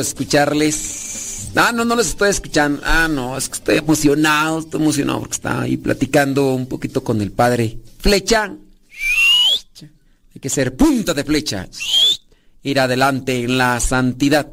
[0.00, 1.50] escucharles.
[1.54, 2.80] Ah, no, no los estoy escuchando.
[2.84, 7.20] Ah, no, es que estoy emocionado, estoy emocionado porque estaba ahí platicando un poquito con
[7.20, 7.78] el padre.
[7.98, 8.54] Flecha.
[10.34, 11.68] Hay que ser punta de flecha.
[12.62, 14.48] Ir adelante en la santidad.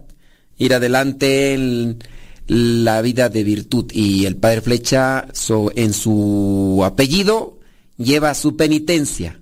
[0.57, 2.03] Ir adelante en
[2.47, 3.91] la vida de virtud.
[3.93, 5.27] Y el padre Flecha,
[5.75, 7.59] en su apellido,
[7.97, 9.39] lleva su penitencia.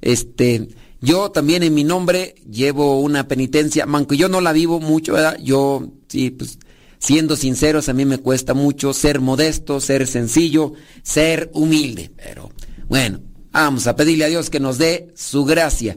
[0.00, 0.68] Este
[1.02, 5.36] yo también en mi nombre llevo una penitencia, aunque yo no la vivo mucho, ¿verdad?
[5.42, 6.60] Yo, sí, pues,
[7.00, 12.12] siendo sinceros, a mí me cuesta mucho ser modesto, ser sencillo, ser humilde.
[12.16, 12.52] Pero,
[12.88, 13.20] bueno,
[13.50, 15.96] vamos a pedirle a Dios que nos dé su gracia.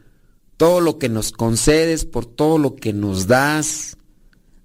[0.57, 3.97] todo lo que nos concedes, por todo lo que nos das.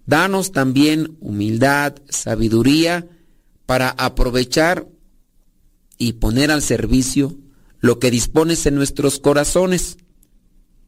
[0.08, 3.08] Danos también humildad, sabiduría
[3.68, 4.88] para aprovechar
[6.00, 7.38] y poner al servicio
[7.82, 9.98] lo que dispones en nuestros corazones.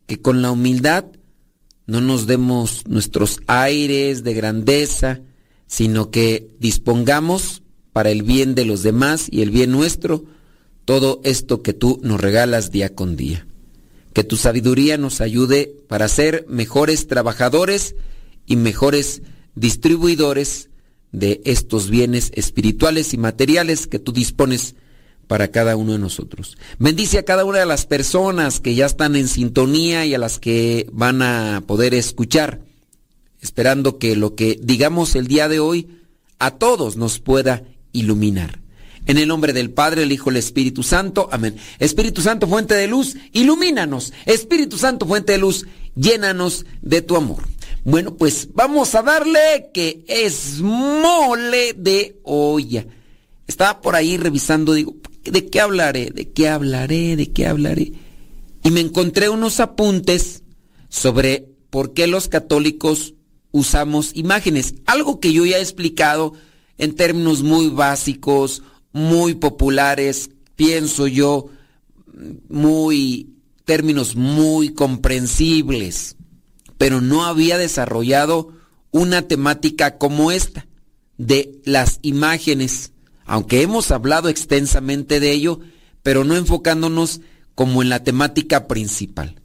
[0.07, 1.05] Que con la humildad
[1.85, 5.21] no nos demos nuestros aires de grandeza,
[5.67, 7.63] sino que dispongamos
[7.93, 10.25] para el bien de los demás y el bien nuestro
[10.85, 13.47] todo esto que tú nos regalas día con día.
[14.13, 17.95] Que tu sabiduría nos ayude para ser mejores trabajadores
[18.45, 19.23] y mejores
[19.55, 20.69] distribuidores
[21.11, 24.75] de estos bienes espirituales y materiales que tú dispones
[25.27, 26.57] para cada uno de nosotros.
[26.77, 30.39] Bendice a cada una de las personas que ya están en sintonía y a las
[30.39, 32.64] que van a poder escuchar
[33.41, 35.87] esperando que lo que digamos el día de hoy
[36.39, 38.59] a todos nos pueda iluminar.
[39.05, 41.29] En el nombre del Padre, el Hijo, el Espíritu Santo.
[41.31, 41.55] Amén.
[41.79, 44.13] Espíritu Santo, fuente de luz, ilumínanos.
[44.25, 47.43] Espíritu Santo, fuente de luz, llénanos de tu amor.
[47.83, 52.85] Bueno, pues vamos a darle que es mole de olla.
[53.47, 56.09] Estaba por ahí revisando, digo, ¿de qué hablaré?
[56.09, 57.15] ¿De qué hablaré?
[57.15, 57.91] ¿De qué hablaré?
[58.63, 60.41] Y me encontré unos apuntes
[60.89, 63.14] sobre por qué los católicos
[63.55, 64.75] usamos imágenes.
[64.85, 66.33] Algo que yo ya he explicado
[66.77, 71.47] en términos muy básicos, muy populares, pienso yo,
[72.49, 73.29] muy
[73.63, 76.17] términos muy comprensibles,
[76.77, 78.51] pero no había desarrollado
[78.91, 80.67] una temática como esta
[81.17, 82.91] de las imágenes,
[83.25, 85.61] aunque hemos hablado extensamente de ello,
[86.03, 87.21] pero no enfocándonos
[87.55, 89.41] como en la temática principal.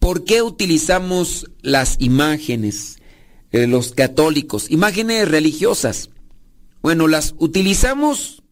[0.00, 2.98] ¿Por qué utilizamos las imágenes,
[3.52, 6.10] eh, los católicos, imágenes religiosas?
[6.82, 8.42] Bueno, las utilizamos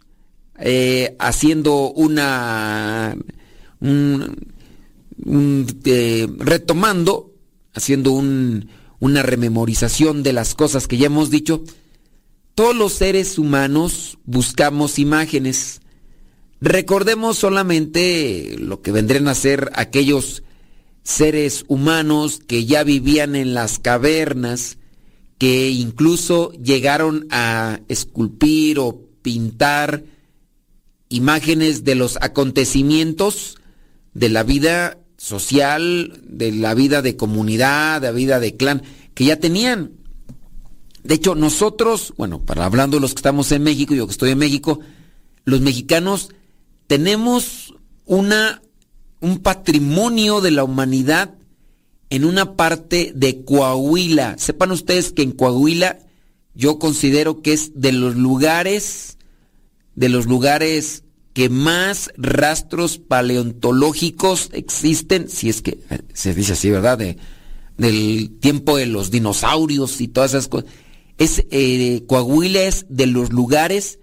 [0.58, 3.16] eh, haciendo una,
[5.84, 7.34] eh, retomando,
[7.75, 11.62] haciendo una rememorización de las cosas que ya hemos dicho,
[12.54, 15.82] todos los seres humanos buscamos imágenes.
[16.62, 20.43] Recordemos solamente lo que vendrían a ser aquellos
[21.02, 24.78] seres humanos que ya vivían en las cavernas,
[25.38, 30.04] que incluso llegaron a esculpir o pintar
[31.08, 33.58] imágenes de los acontecimientos
[34.14, 38.82] de la vida social, de la vida de comunidad, de la vida de clan,
[39.14, 39.92] que ya tenían.
[41.04, 44.30] De hecho, nosotros, bueno, para hablando de los que estamos en México, yo que estoy
[44.30, 44.80] en México,
[45.44, 46.30] los mexicanos
[46.86, 47.74] tenemos
[48.04, 48.62] una,
[49.20, 51.35] un patrimonio de la humanidad
[52.11, 54.37] en una parte de Coahuila.
[54.38, 55.99] Sepan ustedes que en Coahuila
[56.55, 59.17] yo considero que es de los lugares
[59.97, 66.70] de los lugares que más rastros paleontológicos existen, si es que eh, se dice así,
[66.70, 66.97] ¿verdad?
[66.99, 67.17] De,
[67.76, 70.70] del tiempo de los dinosaurios y todas esas cosas.
[71.19, 73.98] Es, eh, Coahuila es de los lugares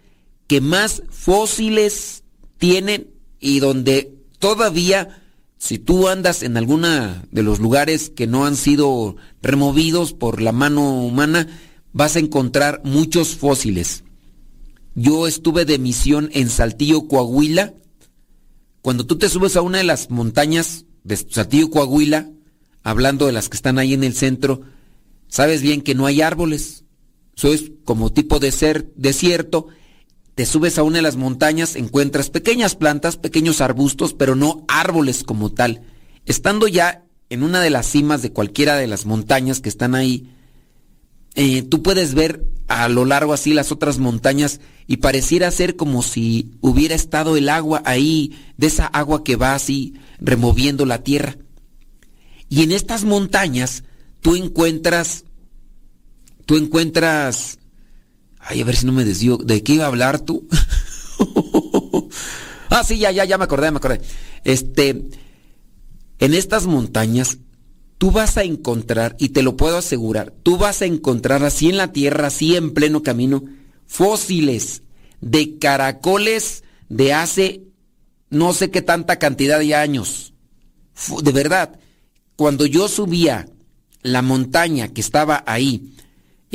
[0.47, 2.23] que más fósiles
[2.57, 3.07] tienen
[3.39, 5.22] y donde todavía,
[5.63, 10.51] si tú andas en alguna de los lugares que no han sido removidos por la
[10.51, 11.47] mano humana,
[11.93, 14.03] vas a encontrar muchos fósiles.
[14.93, 17.75] Yo estuve de misión en Saltillo, Coahuila.
[18.81, 22.29] Cuando tú te subes a una de las montañas de Saltillo, Coahuila,
[22.83, 24.63] hablando de las que están ahí en el centro,
[25.29, 26.83] sabes bien que no hay árboles.
[27.37, 29.67] Eso es como tipo de ser desierto.
[30.35, 35.23] Te subes a una de las montañas, encuentras pequeñas plantas, pequeños arbustos, pero no árboles
[35.23, 35.81] como tal.
[36.25, 40.31] Estando ya en una de las cimas de cualquiera de las montañas que están ahí,
[41.35, 46.01] eh, tú puedes ver a lo largo así las otras montañas y pareciera ser como
[46.01, 51.37] si hubiera estado el agua ahí, de esa agua que va así removiendo la tierra.
[52.49, 53.83] Y en estas montañas
[54.21, 55.25] tú encuentras,
[56.45, 57.57] tú encuentras,
[58.45, 60.47] ay, a ver si no me desvío, ¿de qué iba a hablar tú?
[62.69, 64.01] ah, sí, ya, ya, ya me acordé, me acordé.
[64.43, 65.05] Este,
[66.19, 67.37] en estas montañas
[67.97, 71.77] tú vas a encontrar, y te lo puedo asegurar, tú vas a encontrar así en
[71.77, 73.43] la tierra, así en pleno camino,
[73.87, 74.83] fósiles
[75.21, 77.61] de caracoles de hace
[78.29, 80.33] no sé qué tanta cantidad de años.
[81.21, 81.79] De verdad,
[82.35, 83.47] cuando yo subía
[84.01, 85.93] la montaña que estaba ahí,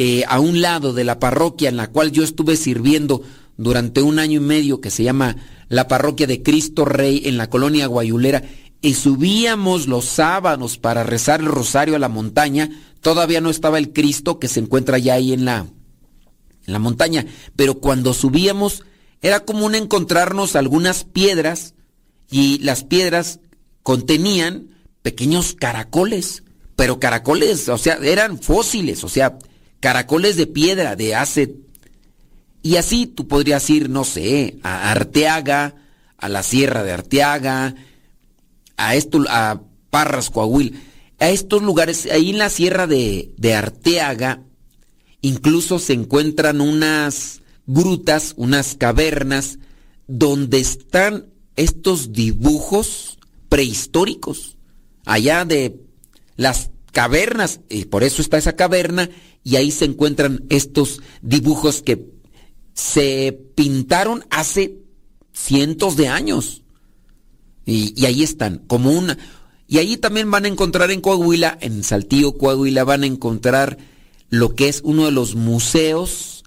[0.01, 3.21] eh, a un lado de la parroquia en la cual yo estuve sirviendo
[3.57, 5.35] durante un año y medio, que se llama
[5.69, 8.45] la parroquia de Cristo Rey en la colonia Guayulera,
[8.81, 13.93] y subíamos los sábados para rezar el rosario a la montaña, todavía no estaba el
[13.93, 15.67] Cristo que se encuentra ya ahí en la,
[16.67, 17.27] en la montaña,
[17.57, 18.85] pero cuando subíamos
[19.21, 21.75] era común encontrarnos algunas piedras
[22.31, 23.41] y las piedras
[23.83, 24.69] contenían
[25.03, 26.45] pequeños caracoles,
[26.77, 29.39] pero caracoles, o sea, eran fósiles, o sea,
[29.81, 31.55] caracoles de piedra de hace...
[32.63, 35.77] Y así tú podrías ir, no sé, a Arteaga,
[36.19, 37.75] a la Sierra de Arteaga,
[38.77, 40.77] a esto, a Parras, Coahuila,
[41.19, 44.43] a estos lugares, ahí en la sierra de, de Arteaga,
[45.21, 49.59] incluso se encuentran unas grutas, unas cavernas,
[50.07, 53.19] donde están estos dibujos
[53.49, 54.57] prehistóricos,
[55.05, 55.81] allá de
[56.37, 59.09] las cavernas, y por eso está esa caverna,
[59.45, 62.09] y ahí se encuentran estos dibujos que
[62.75, 64.79] se pintaron hace
[65.33, 66.65] cientos de años.
[67.65, 69.17] Y, ahí están, como una...
[69.69, 73.79] Y ahí también van a encontrar en Coahuila, en Saltillo, Coahuila, van a encontrar
[74.29, 76.43] lo que es uno de los museos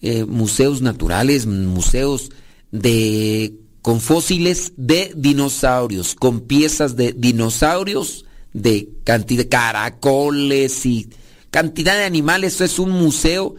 [0.00, 2.30] eh, museos naturales, museos
[2.70, 11.08] de con fósiles de dinosaurios, con piezas de dinosaurios, de cantidad de caracoles y
[11.50, 12.54] cantidad de animales.
[12.54, 13.54] Eso es un museo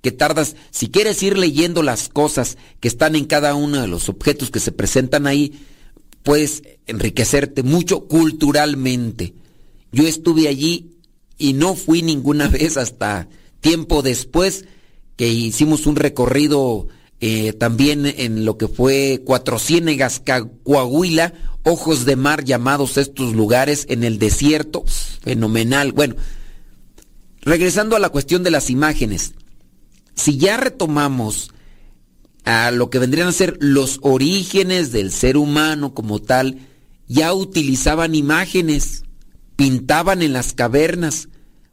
[0.00, 4.08] que tardas, si quieres ir leyendo las cosas que están en cada uno de los
[4.08, 5.60] objetos que se presentan ahí,
[6.22, 9.34] puedes enriquecerte mucho culturalmente.
[9.92, 10.98] Yo estuve allí
[11.36, 13.28] y no fui ninguna vez hasta
[13.60, 14.66] tiempo después
[15.16, 16.86] que hicimos un recorrido
[17.20, 20.22] eh, también en lo que fue Cuatro Ciénegas,
[20.62, 21.32] Coahuila,
[21.64, 24.84] Ojos de Mar llamados estos lugares en el desierto,
[25.22, 25.92] fenomenal.
[25.92, 26.14] Bueno,
[27.40, 29.34] regresando a la cuestión de las imágenes,
[30.14, 31.50] si ya retomamos
[32.44, 36.58] a lo que vendrían a ser los orígenes del ser humano como tal,
[37.08, 39.02] ya utilizaban imágenes,
[39.56, 41.28] pintaban en las cavernas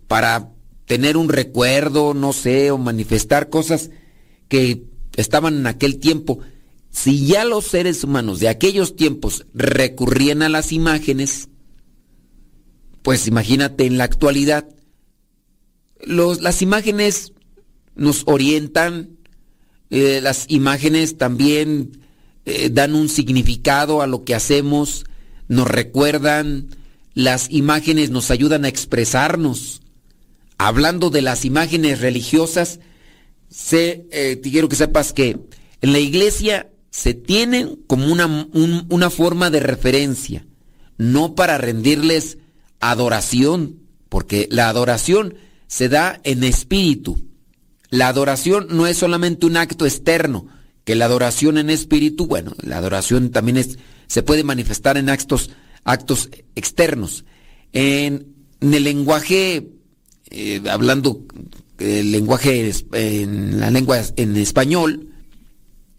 [0.08, 0.52] para
[0.86, 3.92] tener un recuerdo, no sé, o manifestar cosas
[4.48, 4.84] que
[5.16, 6.40] estaban en aquel tiempo.
[6.90, 11.50] Si ya los seres humanos de aquellos tiempos recurrían a las imágenes,
[13.02, 14.68] pues imagínate en la actualidad,
[16.04, 17.34] los, las imágenes
[17.96, 19.18] nos orientan,
[19.90, 22.00] eh, las imágenes también
[22.46, 25.06] eh, dan un significado a lo que hacemos,
[25.48, 26.70] nos recuerdan,
[27.14, 29.82] las imágenes nos ayudan a expresarnos.
[30.58, 32.80] Hablando de las imágenes religiosas,
[33.50, 35.40] sé, eh, te quiero que sepas que
[35.82, 38.48] en la iglesia se tienen como una,
[38.90, 40.46] una forma de referencia,
[40.98, 42.38] no para rendirles
[42.80, 45.36] adoración, porque la adoración
[45.68, 47.22] se da en espíritu.
[47.90, 50.48] La adoración no es solamente un acto externo,
[50.86, 55.50] que la adoración en espíritu, bueno, la adoración también es, se puede manifestar en actos,
[55.84, 57.26] actos externos.
[57.74, 59.68] En, el lenguaje,
[60.30, 61.26] eh, hablando
[61.80, 65.10] el lenguaje en la lengua en español,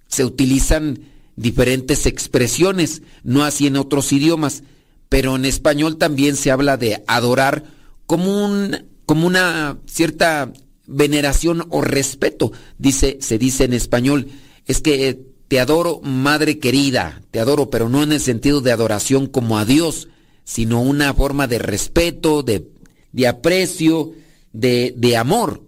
[0.08, 1.00] se utilizan
[1.36, 4.62] diferentes expresiones, no así en otros idiomas,
[5.08, 7.64] pero en español también se habla de adorar
[8.06, 10.52] como un, como una cierta
[10.86, 14.28] veneración o respeto, dice, se dice en español,
[14.66, 19.26] es que te adoro, madre querida, te adoro, pero no en el sentido de adoración
[19.26, 20.08] como a Dios,
[20.44, 22.68] sino una forma de respeto, de,
[23.12, 24.12] de aprecio,
[24.52, 25.65] de, de amor.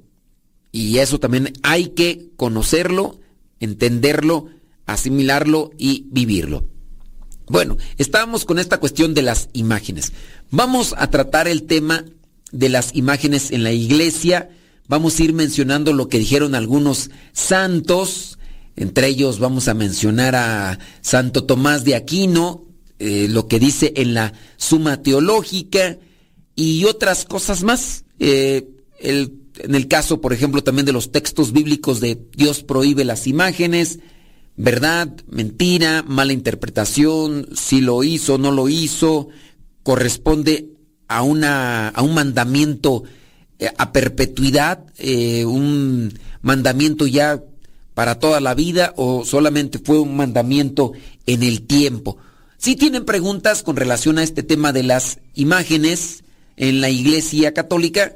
[0.79, 3.19] Y eso también hay que conocerlo,
[3.61, 4.47] entenderlo,
[4.87, 6.65] asimilarlo y vivirlo.
[7.47, 10.13] Bueno, estábamos con esta cuestión de las imágenes.
[10.51, 12.05] Vamos a tratar el tema
[12.53, 14.51] de las imágenes en la iglesia
[14.89, 18.39] Vamos a ir mencionando lo que dijeron algunos santos.
[18.75, 22.65] Entre ellos vamos a mencionar a Santo Tomás de Aquino,
[22.99, 25.99] eh, lo que dice en la Suma Teológica
[26.55, 28.07] y otras cosas más.
[28.19, 28.67] Eh,
[29.59, 33.99] en el caso, por ejemplo, también de los textos bíblicos de Dios prohíbe las imágenes,
[34.57, 39.29] verdad, mentira, mala interpretación, si lo hizo, no lo hizo,
[39.83, 40.71] corresponde
[41.07, 43.05] a, una, a un mandamiento
[43.59, 46.13] eh, a perpetuidad, eh, un
[46.43, 47.43] mandamiento ya
[47.95, 50.93] para toda la vida o solamente fue un mandamiento
[51.27, 52.17] en el tiempo.
[52.57, 56.23] Si tienen preguntas con relación a este tema de las imágenes
[56.57, 58.15] en la Iglesia Católica,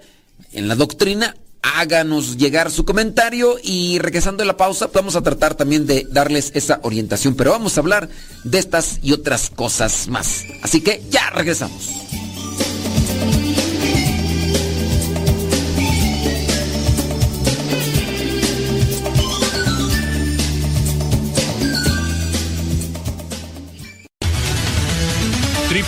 [0.53, 5.55] en la doctrina, háganos llegar su comentario y regresando a la pausa vamos a tratar
[5.55, 8.09] también de darles esa orientación, pero vamos a hablar
[8.45, 10.45] de estas y otras cosas más.
[10.63, 12.12] Así que ya regresamos.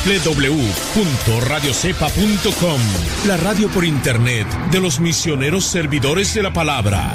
[0.05, 2.81] www.radiocepa.com,
[3.27, 7.15] la radio por internet de los misioneros servidores de la palabra.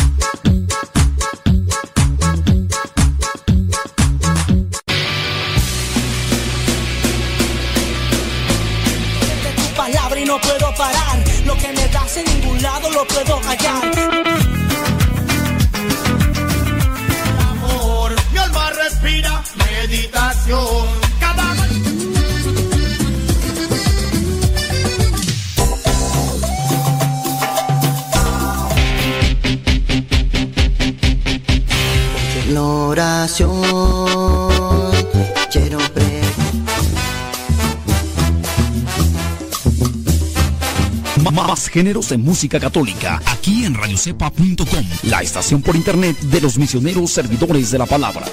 [41.71, 47.71] Géneros en música católica, aquí en radiocepa.com, la estación por internet de los misioneros servidores
[47.71, 48.25] de la palabra.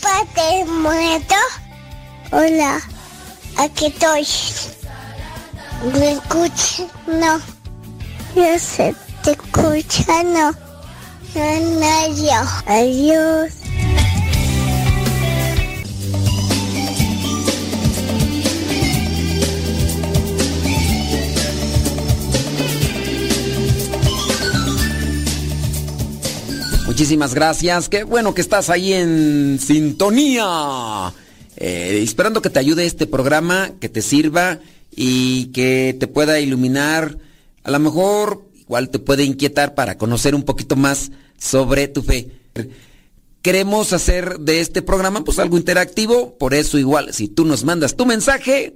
[0.00, 1.34] Padre muerto.
[2.30, 2.80] Hola,
[3.56, 4.26] aquí estoy.
[5.98, 6.86] ¿Me escuchas?
[7.06, 7.40] No.
[8.36, 10.52] Yo sé, te escucha, no.
[11.34, 12.40] No, no, yo.
[12.66, 13.57] Adiós.
[26.98, 27.88] Muchísimas gracias.
[27.88, 31.14] Qué bueno que estás ahí en sintonía.
[31.56, 34.58] Eh, esperando que te ayude este programa, que te sirva
[34.90, 37.16] y que te pueda iluminar.
[37.62, 42.32] A lo mejor igual te puede inquietar para conocer un poquito más sobre tu fe.
[43.42, 47.94] Queremos hacer de este programa pues algo interactivo, por eso igual si tú nos mandas
[47.94, 48.74] tu mensaje,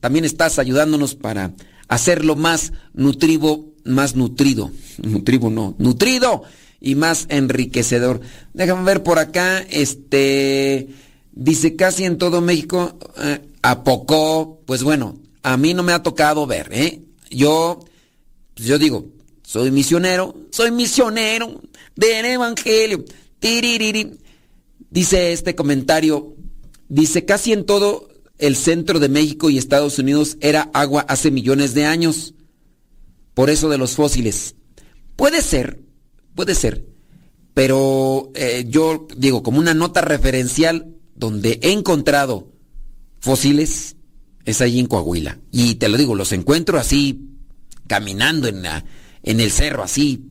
[0.00, 1.54] también estás ayudándonos para
[1.88, 6.42] hacerlo más nutrivo, más nutrido, nutrivo no, nutrido
[6.80, 8.20] y más enriquecedor.
[8.54, 10.88] Déjame ver por acá, este
[11.32, 14.60] dice casi en todo México, eh, ¿a poco?
[14.66, 17.02] Pues bueno, a mí no me ha tocado ver, ¿eh?
[17.30, 17.80] Yo,
[18.54, 19.06] pues yo digo,
[19.42, 21.60] soy misionero, soy misionero
[21.94, 23.04] del Evangelio.
[23.38, 24.18] Tiririri.
[24.90, 26.34] Dice este comentario,
[26.88, 28.08] dice casi en todo
[28.38, 32.34] el centro de México y Estados Unidos era agua hace millones de años.
[33.34, 34.54] Por eso de los fósiles.
[35.16, 35.80] Puede ser,
[36.36, 36.86] puede ser.
[37.54, 42.52] Pero eh, yo digo, como una nota referencial donde he encontrado
[43.18, 43.96] fósiles,
[44.44, 45.40] es allí en Coahuila.
[45.50, 47.28] Y te lo digo, los encuentro así,
[47.88, 48.84] caminando en, la,
[49.22, 50.30] en el cerro, así.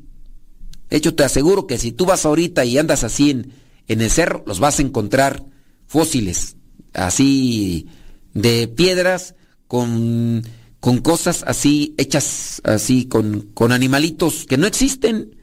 [0.89, 3.51] De hecho, te aseguro que si tú vas ahorita y andas así en,
[3.87, 5.43] en el cerro, los vas a encontrar
[5.87, 6.55] fósiles,
[6.93, 7.87] así
[8.33, 9.35] de piedras,
[9.67, 10.43] con,
[10.79, 15.35] con cosas así hechas así, con, con animalitos que no existen,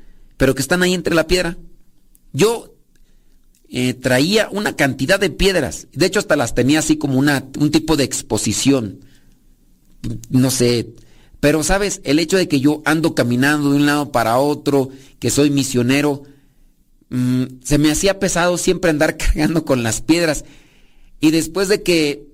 [0.43, 1.57] pero que están ahí entre la piedra.
[2.33, 2.75] Yo
[3.69, 5.87] eh, traía una cantidad de piedras.
[5.93, 9.05] De hecho, hasta las tenía así como un tipo de exposición.
[10.31, 10.95] No sé.
[11.39, 12.01] Pero, ¿sabes?
[12.03, 14.89] El hecho de que yo ando caminando de un lado para otro,
[15.21, 16.25] que soy misionero,
[17.09, 20.45] mmm, se me hacía pesado siempre andar cargando con las piedras.
[21.21, 22.27] Y después de que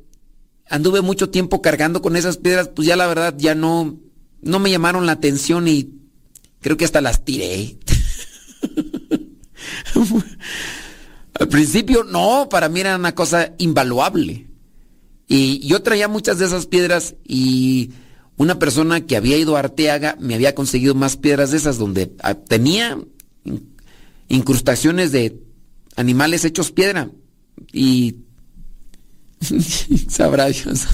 [0.66, 3.98] anduve mucho tiempo cargando con esas piedras, pues ya la verdad ya no,
[4.40, 5.98] no me llamaron la atención y
[6.60, 7.76] creo que hasta las tiré.
[11.34, 14.48] Al principio no, para mí era una cosa invaluable.
[15.28, 17.90] Y yo traía muchas de esas piedras y
[18.36, 22.10] una persona que había ido a Arteaga me había conseguido más piedras de esas donde
[22.48, 22.98] tenía
[24.28, 25.38] incrustaciones de
[25.96, 27.10] animales hechos piedra.
[27.72, 28.16] Y
[30.08, 30.86] sabrá Dios.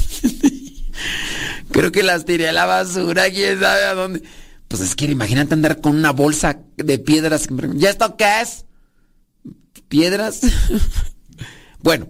[1.71, 4.23] Creo que las tiré a la basura, quién sabe a dónde.
[4.69, 7.49] Pues es que imagínate andar con una bolsa de piedras.
[7.75, 8.65] ¿Ya esto qué es?
[9.83, 10.41] Piedras.
[11.81, 12.09] bueno,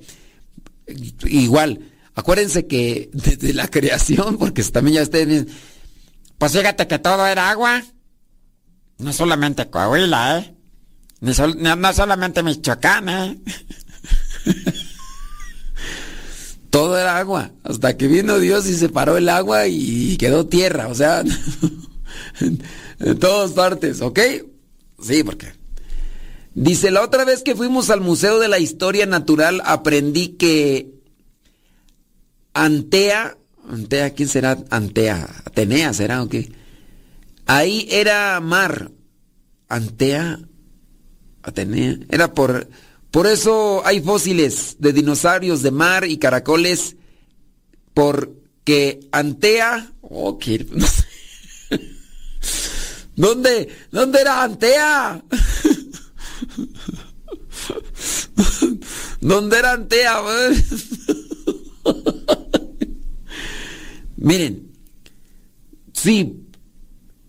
[1.25, 1.81] igual,
[2.15, 5.47] acuérdense que desde la creación, porque también ya ustedes
[6.39, 7.83] pues fíjate que todo era agua.
[8.99, 10.55] No solamente Coahuila, ¿eh?
[11.33, 13.41] Sol, no, no, solamente Michoacán, ¿eh?
[16.71, 17.53] todo era agua.
[17.63, 20.89] Hasta que vino Dios y separó el agua y quedó tierra.
[20.89, 21.25] O sea,
[22.41, 24.21] en todas partes, ¿ok?
[25.03, 25.55] Sí, porque
[26.55, 30.95] Dice, la otra vez que fuimos al Museo de la Historia Natural aprendí que
[32.53, 33.37] Antea,
[33.69, 35.43] Antea, ¿quién será Antea?
[35.45, 36.53] Atenea será o qué?
[37.47, 38.93] Ahí era mar.
[39.69, 40.39] Antea,
[41.43, 42.69] Atenea, era por...
[43.11, 46.97] Por eso hay fósiles de dinosaurios de mar y caracoles,
[47.95, 49.93] porque Antea...
[50.41, 50.67] Qué...
[50.71, 51.05] No sé.
[53.17, 53.69] ¿Dónde?
[53.91, 55.23] ¿Dónde era Antea?
[59.21, 60.23] ¿Dónde era Antea?
[64.17, 64.73] Miren,
[65.93, 66.47] sí,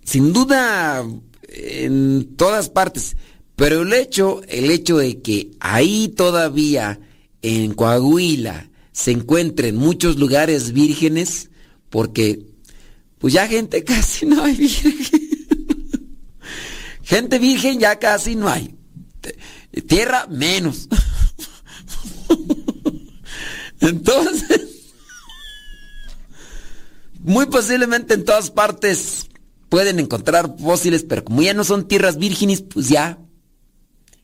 [0.03, 1.05] sin duda
[1.47, 3.15] en todas partes,
[3.55, 6.99] pero el hecho, el hecho de que ahí todavía
[7.41, 11.49] en Coahuila se encuentren muchos lugares vírgenes,
[11.89, 12.45] porque
[13.17, 14.95] pues ya gente casi no hay virgen.
[17.03, 18.74] gente virgen ya casi no hay.
[19.81, 20.87] Tierra menos.
[23.81, 24.61] Entonces,
[27.19, 29.27] muy posiblemente en todas partes
[29.69, 33.17] pueden encontrar fósiles, pero como ya no son tierras vírgenes, pues ya,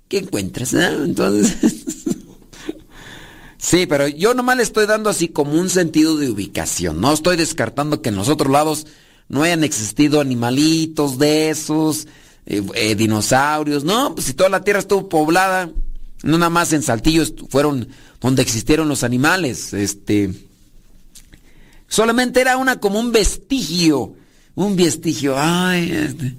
[0.07, 0.73] ¿qué encuentras?
[0.73, 0.93] Ah?
[1.03, 1.57] Entonces,
[3.57, 7.01] sí, pero yo nomás le estoy dando así como un sentido de ubicación.
[7.01, 8.87] No estoy descartando que en los otros lados
[9.29, 12.07] no hayan existido animalitos de esos,
[12.51, 13.85] eh, eh, dinosaurios.
[13.85, 15.69] No, pues si toda la tierra estuvo poblada,
[16.23, 17.87] no nada más en Saltillo fueron
[18.19, 19.73] donde existieron los animales.
[19.73, 20.33] Este,
[21.87, 24.15] solamente era una como un vestigio,
[24.55, 25.35] un vestigio.
[25.37, 26.35] Ay, este,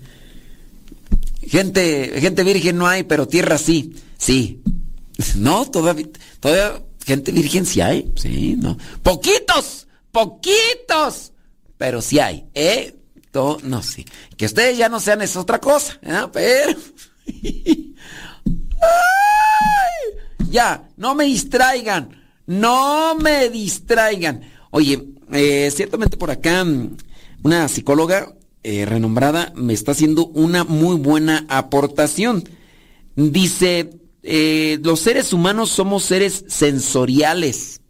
[1.49, 4.61] gente, gente virgen no hay, pero tierra sí, sí.
[5.37, 6.09] No, todavía,
[6.41, 8.77] todavía gente virgen sí hay, sí, no.
[9.03, 11.33] Poquitos, poquitos,
[11.79, 12.97] pero sí hay, ¿eh?
[13.33, 14.05] No, sí.
[14.37, 16.27] Que ustedes ya no sean es otra cosa, ¿eh?
[16.33, 16.79] pero...
[20.51, 24.43] ya, no me distraigan, no me distraigan.
[24.71, 26.97] Oye, eh, ciertamente por acá mm,
[27.43, 32.49] una psicóloga eh, renombrada me está haciendo una muy buena aportación.
[33.17, 33.91] Dice,
[34.23, 37.81] los seres humanos somos seres sensoriales.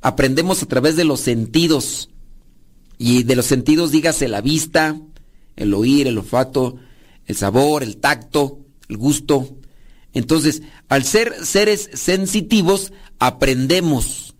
[0.00, 2.10] Aprendemos a través de los sentidos.
[2.98, 5.00] Y de los sentidos dígase la vista,
[5.56, 6.76] el oír, el olfato,
[7.26, 9.56] el sabor, el tacto, el gusto.
[10.12, 14.34] Entonces, al ser seres sensitivos, aprendemos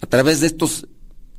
[0.00, 0.86] a través de estos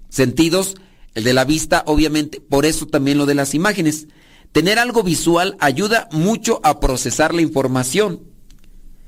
[0.09, 0.75] sentidos,
[1.15, 4.07] el de la vista, obviamente, por eso también lo de las imágenes.
[4.51, 8.21] Tener algo visual ayuda mucho a procesar la información.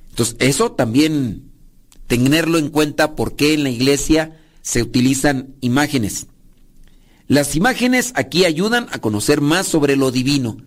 [0.10, 1.52] Entonces, eso también
[2.08, 6.28] tenerlo en cuenta porque en la iglesia se utilizan imágenes.
[7.28, 10.58] Las imágenes aquí ayudan a conocer más sobre lo divino.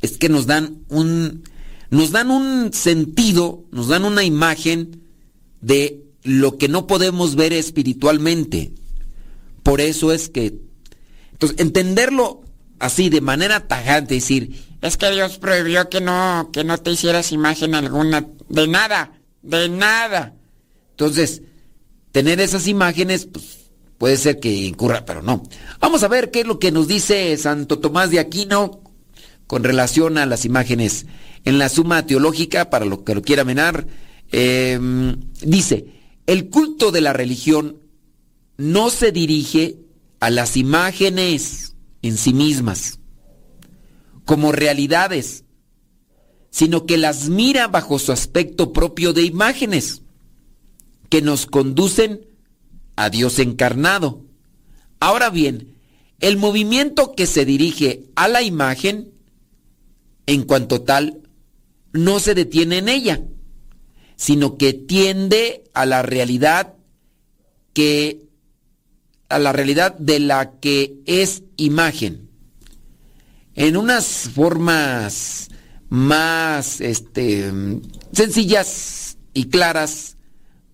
[0.00, 1.44] Es que nos dan un
[1.90, 5.02] nos dan un sentido, nos dan una imagen
[5.60, 8.72] de lo que no podemos ver espiritualmente.
[9.62, 10.58] Por eso es que
[11.32, 12.42] entonces entenderlo
[12.78, 17.32] así de manera tajante, decir, es que Dios prohibió que no que no te hicieras
[17.32, 20.34] imagen alguna de nada, de nada.
[20.92, 21.42] Entonces,
[22.12, 23.59] tener esas imágenes pues
[24.00, 25.42] puede ser que incurra, pero no.
[25.78, 28.80] Vamos a ver qué es lo que nos dice Santo Tomás de Aquino
[29.46, 31.04] con relación a las imágenes.
[31.44, 33.86] En la suma teológica, para lo que lo quiera menar,
[34.32, 35.84] em, dice,
[36.26, 37.76] el culto de la religión
[38.56, 39.76] no se dirige
[40.18, 43.00] a las imágenes en sí mismas
[44.24, 45.44] como realidades,
[46.48, 50.00] sino que las mira bajo su aspecto propio de imágenes
[51.10, 52.29] que nos conducen
[53.00, 54.26] a Dios encarnado.
[55.00, 55.74] Ahora bien,
[56.20, 59.14] el movimiento que se dirige a la imagen,
[60.26, 61.22] en cuanto tal,
[61.94, 63.22] no se detiene en ella,
[64.16, 66.74] sino que tiende a la realidad
[67.72, 68.28] que
[69.30, 72.28] a la realidad de la que es imagen.
[73.54, 75.48] En unas formas
[75.88, 77.50] más este,
[78.12, 80.18] sencillas y claras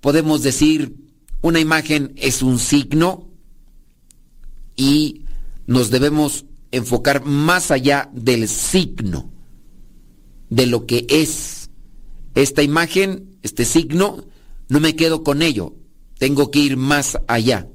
[0.00, 1.05] podemos decir
[1.46, 3.28] una imagen es un signo
[4.74, 5.22] y
[5.68, 9.30] nos debemos enfocar más allá del signo,
[10.50, 11.70] de lo que es.
[12.34, 14.24] Esta imagen, este signo,
[14.68, 15.76] no me quedo con ello,
[16.18, 17.68] tengo que ir más allá.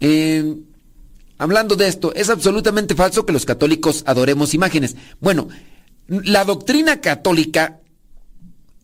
[0.00, 0.56] Eh,
[1.36, 4.96] hablando de esto, es absolutamente falso que los católicos adoremos imágenes.
[5.20, 5.48] Bueno,
[6.06, 7.82] la doctrina católica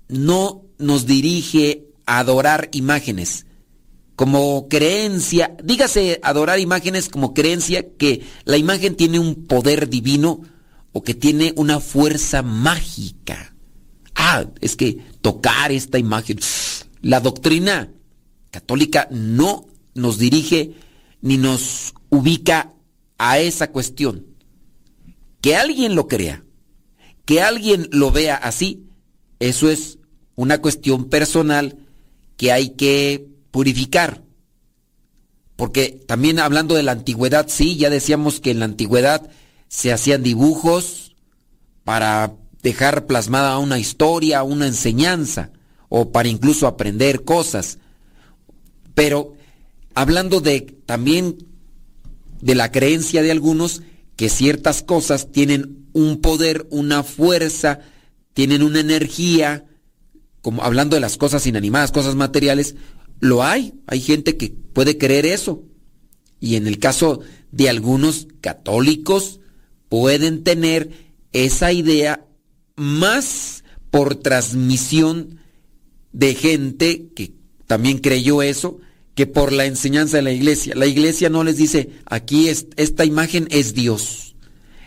[0.08, 3.46] no nos dirige a adorar imágenes
[4.16, 10.42] como creencia, dígase adorar imágenes como creencia que la imagen tiene un poder divino
[10.92, 13.54] o que tiene una fuerza mágica.
[14.14, 16.38] Ah, es que tocar esta imagen.
[17.00, 17.90] La doctrina
[18.50, 20.74] católica no nos dirige
[21.20, 22.72] ni nos ubica
[23.18, 24.26] a esa cuestión.
[25.40, 26.44] Que alguien lo crea,
[27.24, 28.86] que alguien lo vea así,
[29.40, 29.98] eso es
[30.36, 31.76] una cuestión personal
[32.36, 34.20] que hay que purificar.
[35.54, 39.30] Porque también hablando de la antigüedad, sí, ya decíamos que en la antigüedad
[39.68, 41.14] se hacían dibujos
[41.84, 45.52] para dejar plasmada una historia, una enseñanza,
[45.88, 47.78] o para incluso aprender cosas.
[48.92, 49.34] Pero
[49.94, 51.46] hablando de también
[52.40, 53.82] de la creencia de algunos
[54.16, 57.78] que ciertas cosas tienen un poder, una fuerza,
[58.32, 59.64] tienen una energía,
[60.42, 62.74] como hablando de las cosas inanimadas, cosas materiales,
[63.20, 65.62] lo hay, hay gente que puede creer eso.
[66.40, 67.20] Y en el caso
[67.52, 69.40] de algunos católicos,
[69.88, 70.90] pueden tener
[71.32, 72.26] esa idea
[72.76, 75.38] más por transmisión
[76.12, 77.32] de gente que
[77.66, 78.78] también creyó eso,
[79.14, 80.74] que por la enseñanza de la iglesia.
[80.74, 84.36] La iglesia no les dice, aquí esta imagen es Dios.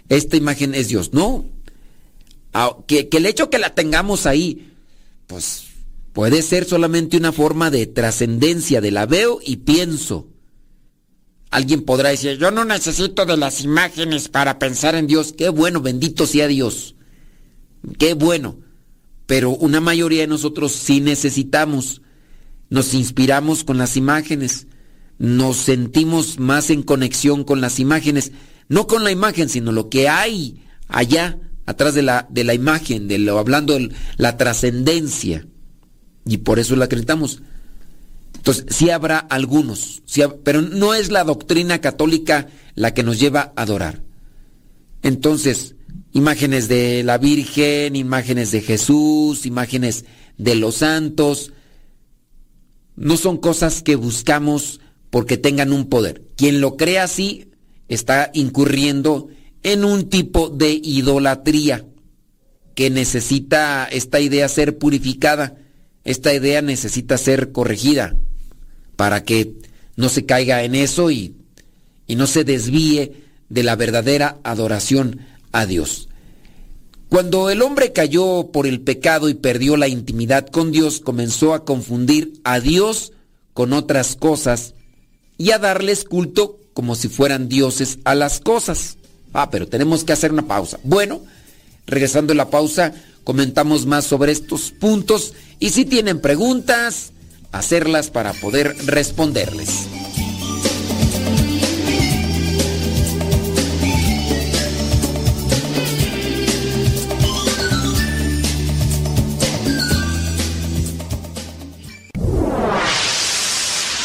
[0.09, 1.13] esta imagen es Dios.
[1.13, 1.45] No.
[2.53, 4.73] Ah, que, que el hecho que la tengamos ahí,
[5.27, 5.66] pues
[6.17, 10.27] puede ser solamente una forma de trascendencia, de la veo y pienso.
[11.51, 15.31] Alguien podrá decir, yo no necesito de las imágenes para pensar en Dios.
[15.37, 16.95] Qué bueno, bendito sea Dios.
[17.99, 18.57] Qué bueno.
[19.27, 22.01] Pero una mayoría de nosotros sí necesitamos.
[22.71, 24.65] Nos inspiramos con las imágenes.
[25.19, 28.31] Nos sentimos más en conexión con las imágenes.
[28.69, 33.07] No con la imagen, sino lo que hay allá, atrás de la, de la imagen,
[33.07, 35.45] de lo, hablando de la trascendencia.
[36.27, 37.41] Y por eso la acreditamos.
[38.35, 40.03] Entonces, sí habrá algunos,
[40.43, 44.03] pero no es la doctrina católica la que nos lleva a adorar.
[45.01, 45.75] Entonces,
[46.13, 50.05] imágenes de la Virgen, imágenes de Jesús, imágenes
[50.37, 51.51] de los santos,
[52.95, 56.23] no son cosas que buscamos porque tengan un poder.
[56.35, 57.51] Quien lo crea así
[57.87, 59.29] está incurriendo
[59.63, 61.85] en un tipo de idolatría
[62.75, 65.57] que necesita esta idea ser purificada,
[66.07, 68.15] esta idea necesita ser corregida
[68.95, 69.53] para que
[69.97, 71.35] no se caiga en eso y,
[72.07, 75.19] y no se desvíe de la verdadera adoración
[75.51, 76.07] a Dios.
[77.09, 81.65] Cuando el hombre cayó por el pecado y perdió la intimidad con Dios, comenzó a
[81.65, 83.11] confundir a Dios
[83.53, 84.75] con otras cosas
[85.37, 88.97] y a darles culto como si fueran dioses a las cosas.
[89.33, 90.79] Ah, pero tenemos que hacer una pausa.
[90.83, 91.21] Bueno,
[91.85, 92.93] regresando a la pausa,
[93.27, 97.11] comentamos más sobre estos puntos y si tienen preguntas,
[97.51, 99.89] hacerlas para poder responderles.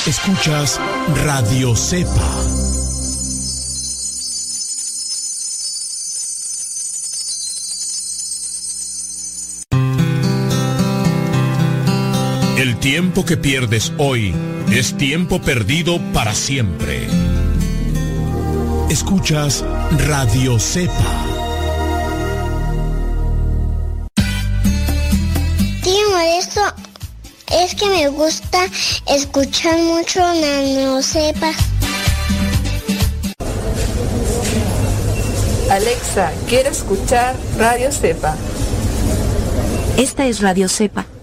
[0.05, 0.81] Escuchas
[1.25, 2.62] Radio Cepa.
[12.62, 14.33] El tiempo que pierdes hoy
[14.70, 17.09] es tiempo perdido para siempre.
[18.88, 19.64] Escuchas
[20.07, 20.94] Radio Cepa.
[25.83, 26.61] Tío esto
[27.51, 28.61] es que me gusta
[29.09, 31.51] escuchar mucho Nano Cepa.
[35.68, 38.37] Alexa, quiero escuchar Radio Cepa.
[39.96, 41.07] Esta es Radio Cepa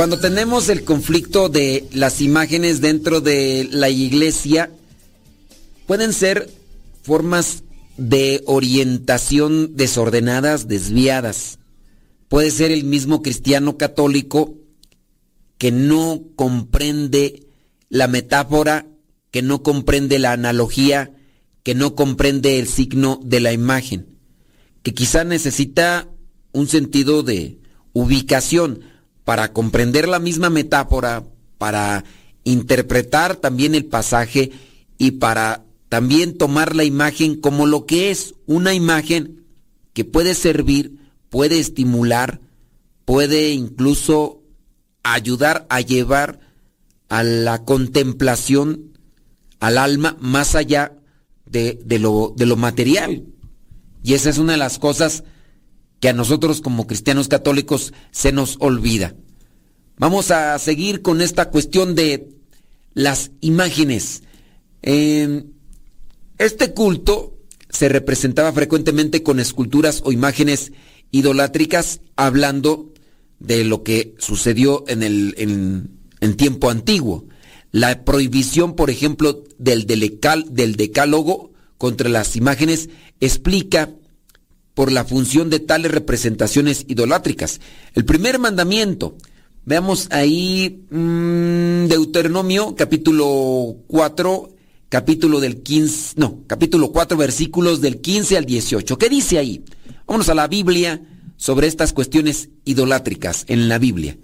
[0.00, 4.70] Cuando tenemos el conflicto de las imágenes dentro de la iglesia,
[5.86, 6.50] pueden ser
[7.02, 7.64] formas
[7.98, 11.58] de orientación desordenadas, desviadas.
[12.30, 14.54] Puede ser el mismo cristiano católico
[15.58, 17.46] que no comprende
[17.90, 18.86] la metáfora,
[19.30, 21.12] que no comprende la analogía,
[21.62, 24.06] que no comprende el signo de la imagen,
[24.82, 26.08] que quizá necesita
[26.52, 27.58] un sentido de
[27.92, 28.89] ubicación
[29.30, 31.22] para comprender la misma metáfora,
[31.56, 32.02] para
[32.42, 34.50] interpretar también el pasaje
[34.98, 39.44] y para también tomar la imagen como lo que es, una imagen
[39.92, 42.40] que puede servir, puede estimular,
[43.04, 44.42] puede incluso
[45.04, 46.40] ayudar a llevar
[47.08, 48.98] a la contemplación
[49.60, 50.96] al alma más allá
[51.46, 53.26] de, lo, de lo material.
[54.02, 55.22] Y esa es una de las cosas
[56.00, 59.14] que a nosotros como cristianos católicos se nos olvida.
[59.98, 62.28] Vamos a seguir con esta cuestión de
[62.94, 64.22] las imágenes.
[64.82, 67.36] este culto
[67.68, 70.72] se representaba frecuentemente con esculturas o imágenes
[71.10, 72.92] idolátricas hablando
[73.38, 77.26] de lo que sucedió en el en, tiempo antiguo.
[77.72, 82.88] La prohibición, por ejemplo, del, del decálogo contra las imágenes
[83.20, 83.90] explica
[84.74, 87.60] por la función de tales representaciones idolátricas.
[87.94, 89.16] El primer mandamiento,
[89.64, 94.50] veamos ahí mm, Deuteronomio capítulo 4,
[94.88, 98.98] capítulo del 15, no, capítulo 4 versículos del 15 al 18.
[98.98, 99.64] ¿Qué dice ahí?
[100.06, 101.02] Vámonos a la Biblia
[101.36, 104.18] sobre estas cuestiones idolátricas en la Biblia.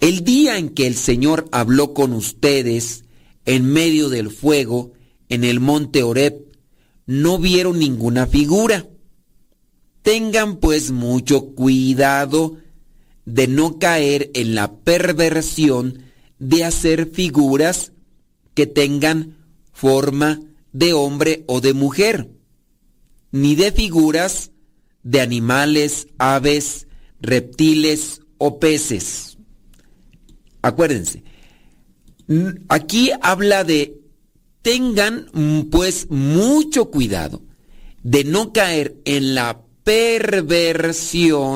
[0.00, 3.04] El día en que el Señor habló con ustedes
[3.44, 4.92] en medio del fuego,
[5.28, 6.46] en el monte Oreb
[7.06, 8.86] no vieron ninguna figura.
[10.06, 12.58] Tengan pues mucho cuidado
[13.24, 16.04] de no caer en la perversión
[16.38, 17.90] de hacer figuras
[18.54, 19.36] que tengan
[19.72, 20.38] forma
[20.72, 22.30] de hombre o de mujer,
[23.32, 24.52] ni de figuras
[25.02, 26.86] de animales, aves,
[27.20, 29.38] reptiles o peces.
[30.62, 31.24] Acuérdense,
[32.68, 34.00] aquí habla de
[34.62, 35.26] tengan
[35.72, 37.42] pues mucho cuidado
[38.04, 41.54] de no caer en la perversión,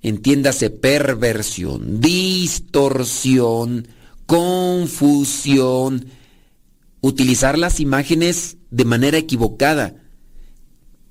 [0.00, 3.88] entiéndase perversión, distorsión,
[4.26, 6.06] confusión,
[7.00, 9.96] utilizar las imágenes de manera equivocada.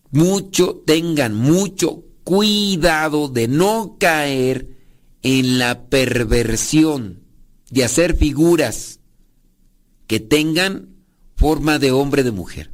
[0.09, 4.77] Mucho, tengan mucho cuidado de no caer
[5.21, 7.23] en la perversión,
[7.71, 9.01] de hacer figuras
[10.07, 10.95] que tengan
[11.35, 12.68] forma de hombre de mujer.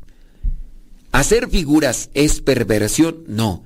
[1.15, 3.63] Hacer figuras es perversión, no.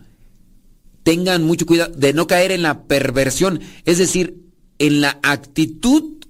[1.02, 4.38] Tengan mucho cuidado de no caer en la perversión, es decir,
[4.78, 6.24] en la actitud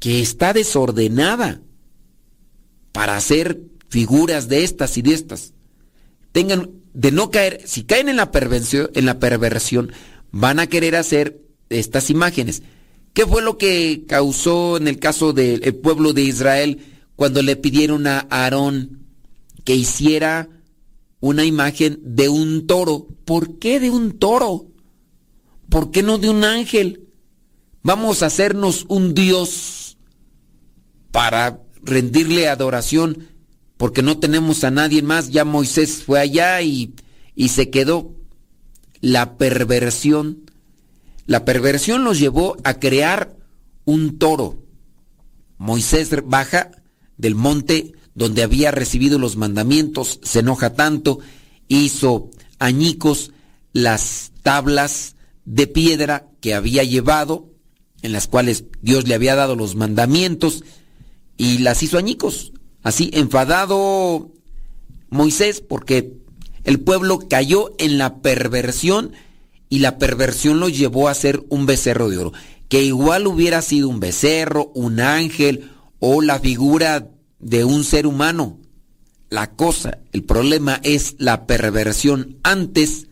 [0.00, 1.60] que está desordenada
[2.90, 5.52] para hacer figuras de estas y de estas.
[6.32, 9.92] Tengan de no caer, si caen en la perversión, en la perversión,
[10.32, 12.64] van a querer hacer estas imágenes.
[13.12, 16.80] ¿Qué fue lo que causó en el caso del pueblo de Israel
[17.14, 18.98] cuando le pidieron a Aarón
[19.64, 20.48] que hiciera
[21.20, 23.08] una imagen de un toro?
[23.24, 24.66] ¿Por qué de un toro?
[25.68, 27.08] ¿Por qué no de un ángel?
[27.82, 29.96] Vamos a hacernos un Dios
[31.10, 33.28] para rendirle adoración
[33.76, 35.30] porque no tenemos a nadie más.
[35.30, 36.94] Ya Moisés fue allá y,
[37.34, 38.14] y se quedó.
[39.00, 40.50] La perversión.
[41.26, 43.36] La perversión los llevó a crear
[43.84, 44.62] un toro.
[45.56, 46.70] Moisés baja
[47.16, 51.20] del monte donde había recibido los mandamientos, se enoja tanto,
[51.68, 53.30] hizo añicos
[53.72, 57.46] las tablas de piedra que había llevado,
[58.02, 60.64] en las cuales Dios le había dado los mandamientos,
[61.36, 62.52] y las hizo añicos.
[62.82, 64.32] Así, enfadado
[65.10, 66.14] Moisés porque
[66.64, 69.12] el pueblo cayó en la perversión
[69.68, 72.32] y la perversión lo llevó a ser un becerro de oro,
[72.68, 78.58] que igual hubiera sido un becerro, un ángel o la figura de un ser humano.
[79.30, 83.08] La cosa, el problema es la perversión antes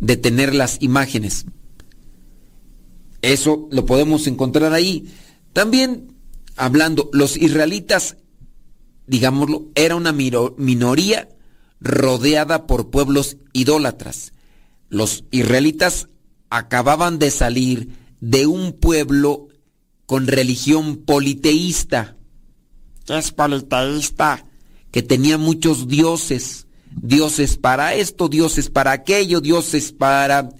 [0.00, 1.46] de tener las imágenes.
[3.22, 5.10] Eso lo podemos encontrar ahí.
[5.54, 6.14] También
[6.56, 8.16] hablando, los israelitas,
[9.06, 11.28] digámoslo, era una minoría
[11.80, 14.32] rodeada por pueblos idólatras.
[14.88, 16.08] Los israelitas
[16.50, 17.88] acababan de salir
[18.20, 19.48] de un pueblo
[20.06, 22.13] con religión politeísta.
[23.06, 24.46] ¿Qué es politeísta?
[24.90, 26.66] Que tenía muchos dioses.
[26.90, 30.50] Dioses para esto, dioses para aquello, dioses para...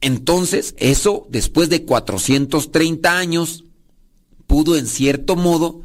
[0.00, 3.64] Entonces, eso, después de 430 años,
[4.46, 5.80] pudo en cierto modo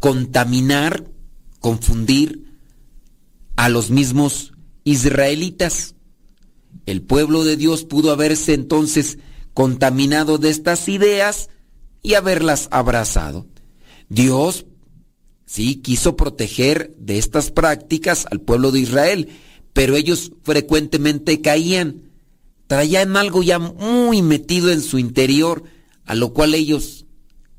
[0.00, 1.08] contaminar,
[1.60, 2.58] confundir
[3.54, 5.94] a los mismos israelitas.
[6.86, 9.18] El pueblo de Dios pudo haberse entonces
[9.54, 11.48] contaminado de estas ideas
[12.02, 13.46] y haberlas abrazado.
[14.08, 14.66] Dios
[15.50, 19.28] sí quiso proteger de estas prácticas al pueblo de Israel,
[19.72, 22.02] pero ellos frecuentemente caían,
[22.68, 25.64] traían algo ya muy metido en su interior,
[26.04, 27.04] a lo cual ellos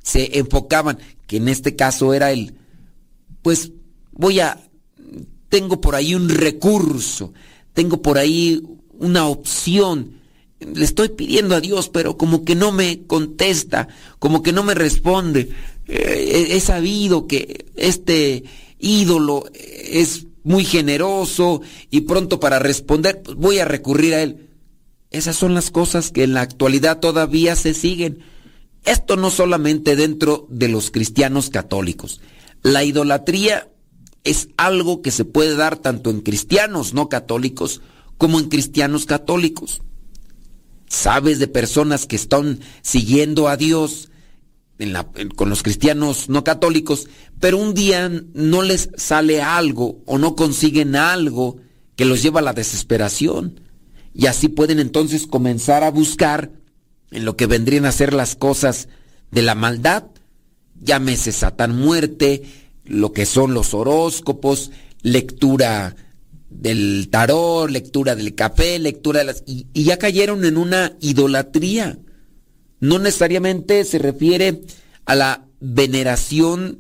[0.02, 2.56] se enfocaban, que en este caso era el,
[3.42, 3.74] pues
[4.14, 4.58] voy a,
[5.50, 7.34] tengo por ahí un recurso,
[7.74, 8.64] tengo por ahí
[9.00, 10.22] una opción,
[10.62, 14.76] le estoy pidiendo a Dios, pero como que no me contesta, como que no me
[14.76, 15.50] responde.
[15.94, 18.46] Eh, he sabido que este
[18.80, 24.48] ídolo es muy generoso y pronto para responder pues voy a recurrir a él.
[25.10, 28.20] Esas son las cosas que en la actualidad todavía se siguen.
[28.86, 32.22] Esto no solamente dentro de los cristianos católicos.
[32.62, 33.70] La idolatría
[34.24, 37.82] es algo que se puede dar tanto en cristianos no católicos
[38.18, 39.82] como en cristianos católicos.
[40.88, 44.11] Sabes de personas que están siguiendo a Dios
[45.36, 47.08] con los cristianos no católicos,
[47.40, 51.58] pero un día no les sale algo o no consiguen algo
[51.96, 53.60] que los lleva a la desesperación.
[54.14, 56.52] Y así pueden entonces comenzar a buscar
[57.12, 58.88] en lo que vendrían a ser las cosas
[59.32, 60.06] de la maldad,
[60.80, 62.44] llámese Satán muerte,
[62.86, 64.72] lo que son los horóscopos,
[65.02, 65.96] lectura
[66.50, 69.44] del tarot, lectura del café, lectura de las...
[69.46, 71.98] Y, ya cayeron en una idolatría.
[72.82, 74.64] No necesariamente se refiere
[75.06, 76.78] a la veneración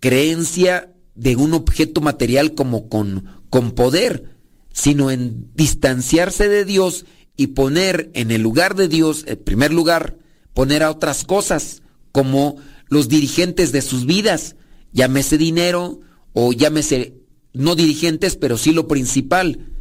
[0.00, 4.36] creencia de un objeto material como con, con poder,
[4.72, 7.06] sino en distanciarse de Dios
[7.36, 10.18] y poner en el lugar de Dios, en primer lugar,
[10.52, 12.56] poner a otras cosas, como
[12.88, 14.56] los dirigentes de sus vidas,
[14.92, 16.00] llámese dinero
[16.32, 17.14] o llámese
[17.52, 19.72] no dirigentes, pero sí lo principal.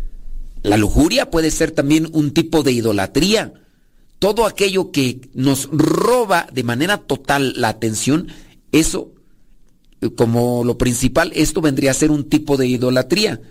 [0.61, 3.53] La lujuria puede ser también un tipo de idolatría.
[4.23, 8.29] Todo aquello que nos roba de manera total la atención,
[8.71, 9.11] eso,
[10.15, 13.41] como lo principal, esto vendría a ser un tipo de idolatría.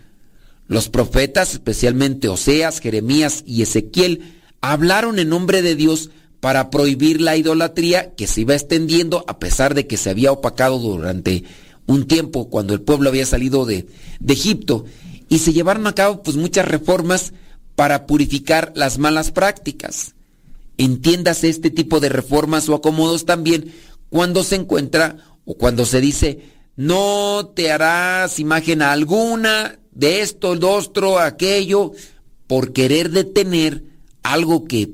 [0.68, 6.09] Los profetas, especialmente Oseas, Jeremías y Ezequiel, hablaron en nombre de Dios
[6.41, 10.79] para prohibir la idolatría que se iba extendiendo a pesar de que se había opacado
[10.79, 11.45] durante
[11.85, 13.89] un tiempo cuando el pueblo había salido de,
[14.20, 14.87] de Egipto
[15.29, 17.35] y se llevaron a cabo pues muchas reformas
[17.77, 20.14] para purificar las malas prácticas.
[20.83, 23.72] Entiéndase este tipo de reformas o acomodos también
[24.09, 26.41] cuando se encuentra o cuando se dice
[26.74, 31.93] no te harás imagen alguna de esto, el otro, aquello,
[32.49, 33.85] por querer detener
[34.24, 34.91] algo que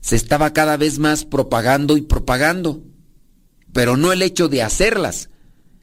[0.00, 2.84] se estaba cada vez más propagando y propagando.
[3.72, 5.30] Pero no el hecho de hacerlas,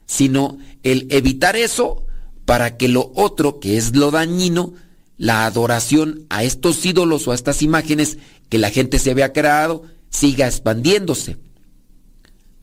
[0.05, 2.05] sino el evitar eso
[2.45, 4.73] para que lo otro, que es lo dañino,
[5.17, 8.19] la adoración a estos ídolos o a estas imágenes
[8.49, 11.37] que la gente se había creado, siga expandiéndose.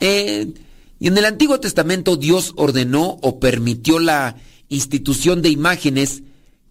[0.01, 0.53] Eh,
[0.99, 4.37] y en el Antiguo Testamento Dios ordenó o permitió la
[4.69, 6.23] institución de imágenes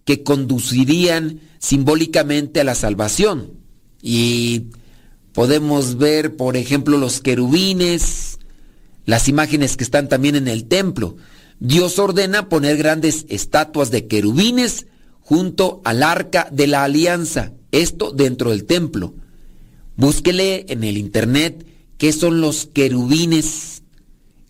[0.04, 3.52] que conducirían simbólicamente a la salvación.
[4.02, 4.66] Y
[5.32, 8.38] podemos ver, por ejemplo, los querubines,
[9.04, 11.16] las imágenes que están también en el templo.
[11.58, 14.86] Dios ordena poner grandes estatuas de querubines
[15.20, 17.52] junto al arca de la alianza,
[17.82, 19.14] esto dentro del templo.
[19.96, 21.66] Búsquele en el internet
[21.98, 23.82] qué son los querubines.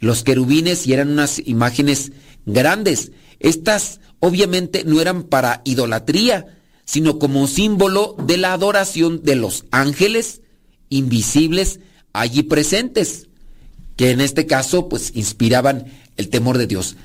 [0.00, 2.12] Los querubines y eran unas imágenes
[2.44, 3.12] grandes.
[3.40, 10.40] Estas obviamente no eran para idolatría, sino como símbolo de la adoración de los ángeles
[10.88, 11.80] invisibles
[12.12, 13.26] allí presentes,
[13.96, 16.96] que en este caso pues inspiraban el temor de Dios.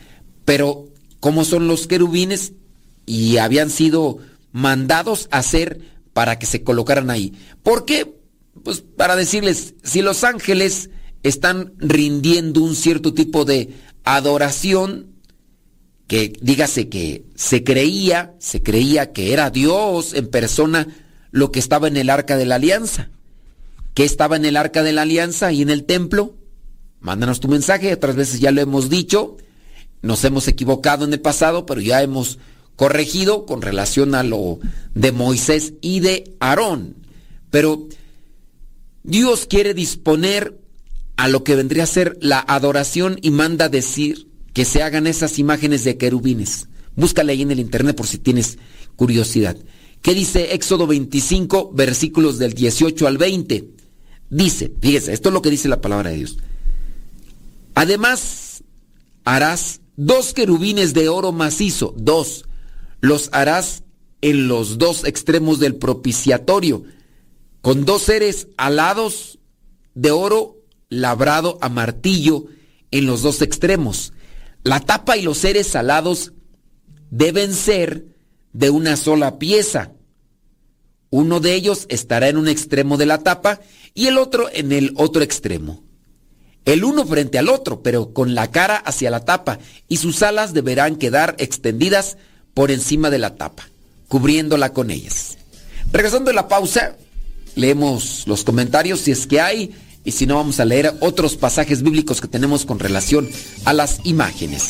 [0.45, 0.87] Pero,
[1.19, 2.53] ¿cómo son los querubines?
[3.05, 4.19] Y habían sido
[4.51, 7.33] mandados a hacer para que se colocaran ahí.
[7.63, 8.15] ¿Por qué?
[8.63, 10.89] Pues para decirles, si los ángeles
[11.23, 13.69] están rindiendo un cierto tipo de
[14.03, 15.11] adoración,
[16.11, 20.85] que dígase que se creía, se creía que era Dios en persona
[21.31, 23.09] lo que estaba en el arca de la alianza.
[23.93, 26.35] ¿Qué estaba en el arca de la alianza y en el templo?
[26.99, 29.37] Mándanos tu mensaje, otras veces ya lo hemos dicho,
[30.01, 32.39] nos hemos equivocado en el pasado, pero ya hemos
[32.81, 34.57] corregido con relación a lo
[34.95, 36.95] de Moisés y de Aarón.
[37.51, 37.87] Pero
[39.03, 40.59] Dios quiere disponer
[41.15, 45.37] a lo que vendría a ser la adoración y manda decir que se hagan esas
[45.37, 46.69] imágenes de querubines.
[46.95, 48.57] Búscale ahí en el internet por si tienes
[48.95, 49.57] curiosidad.
[50.01, 53.69] ¿Qué dice Éxodo 25, versículos del 18 al 20?
[54.31, 56.37] Dice, fíjese, esto es lo que dice la palabra de Dios.
[57.75, 58.63] Además,
[59.23, 62.45] harás dos querubines de oro macizo, dos.
[63.01, 63.83] Los harás
[64.21, 66.83] en los dos extremos del propiciatorio,
[67.61, 69.39] con dos seres alados
[69.93, 70.57] de oro
[70.89, 72.45] labrado a martillo
[72.91, 74.13] en los dos extremos
[74.63, 76.33] la tapa y los seres alados
[77.09, 78.05] deben ser
[78.53, 79.93] de una sola pieza.
[81.09, 83.59] Uno de ellos estará en un extremo de la tapa
[83.93, 85.83] y el otro en el otro extremo.
[86.63, 90.53] El uno frente al otro, pero con la cara hacia la tapa, y sus alas
[90.53, 92.17] deberán quedar extendidas
[92.53, 93.69] por encima de la tapa,
[94.07, 95.37] cubriéndola con ellas.
[95.91, 96.95] Regresando a la pausa,
[97.55, 99.71] leemos los comentarios si es que hay
[100.03, 103.29] y si no vamos a leer otros pasajes bíblicos que tenemos con relación
[103.65, 104.69] a las imágenes.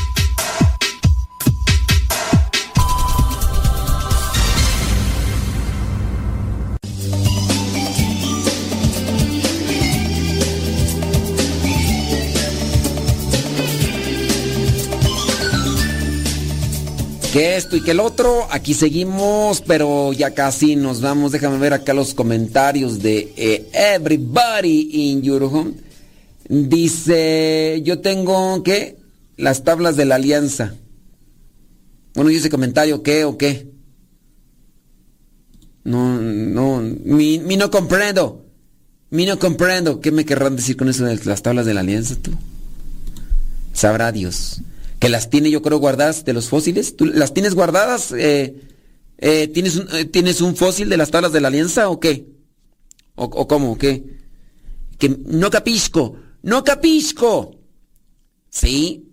[17.31, 18.47] Que esto y que el otro.
[18.51, 21.31] Aquí seguimos, pero ya casi nos vamos.
[21.31, 25.73] Déjame ver acá los comentarios de eh, Everybody in Your Home.
[26.49, 28.97] Dice, yo tengo, ¿qué?
[29.37, 30.75] Las tablas de la alianza.
[32.13, 33.71] Bueno, ¿y ese comentario qué o qué?
[35.83, 38.45] No, no, mi, mi no comprendo.
[39.09, 40.01] Mi no comprendo.
[40.01, 42.31] ¿Qué me querrán decir con eso de las tablas de la alianza tú?
[43.73, 44.61] Sabrá Dios
[45.01, 46.95] que las tiene yo creo guardadas de los fósiles.
[46.95, 48.11] ¿Tú las tienes guardadas?
[48.11, 48.55] Eh,
[49.17, 52.27] eh, ¿tienes, un, eh, ¿Tienes un fósil de las tablas de la alianza o qué?
[53.15, 53.79] ¿O, o cómo?
[53.79, 54.03] ¿Qué?
[54.99, 57.59] Que no capisco, no capisco.
[58.51, 59.09] Sí.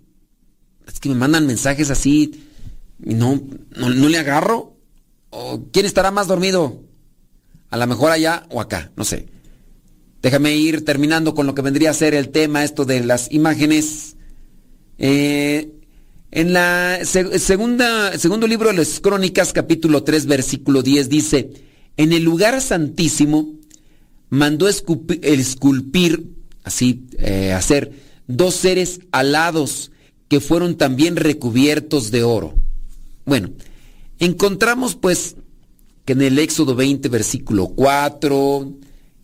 [0.86, 2.45] Es que me mandan mensajes así
[3.03, 3.41] y no,
[3.74, 4.76] no, no le agarro.
[5.30, 6.82] ¿O quién estará más dormido?
[7.70, 9.26] A lo mejor allá o acá, no sé.
[10.20, 14.16] Déjame ir terminando con lo que vendría a ser el tema, esto de las imágenes.
[14.99, 15.77] Eh,
[16.30, 21.50] en la segunda, segundo libro de las Crónicas, capítulo 3, versículo 10, dice,
[21.96, 23.54] en el lugar santísimo
[24.28, 26.26] mandó esculpir,
[26.64, 27.92] así, eh, hacer,
[28.26, 29.90] dos seres alados
[30.28, 32.54] que fueron también recubiertos de oro.
[33.24, 33.50] Bueno,
[34.18, 35.36] encontramos pues
[36.04, 38.74] que en el Éxodo 20, versículo 4,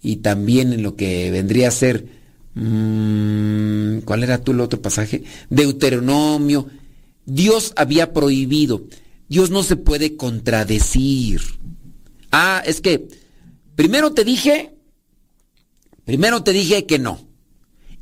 [0.03, 2.07] y también en lo que vendría a ser,
[2.55, 5.25] mmm, ¿cuál era tú el otro pasaje?
[5.51, 6.67] Deuteronomio,
[7.27, 8.85] Dios había prohibido.
[9.29, 11.41] Dios no se puede contradecir.
[12.31, 13.09] Ah, es que
[13.75, 14.75] primero te dije,
[16.05, 17.21] primero te dije que no.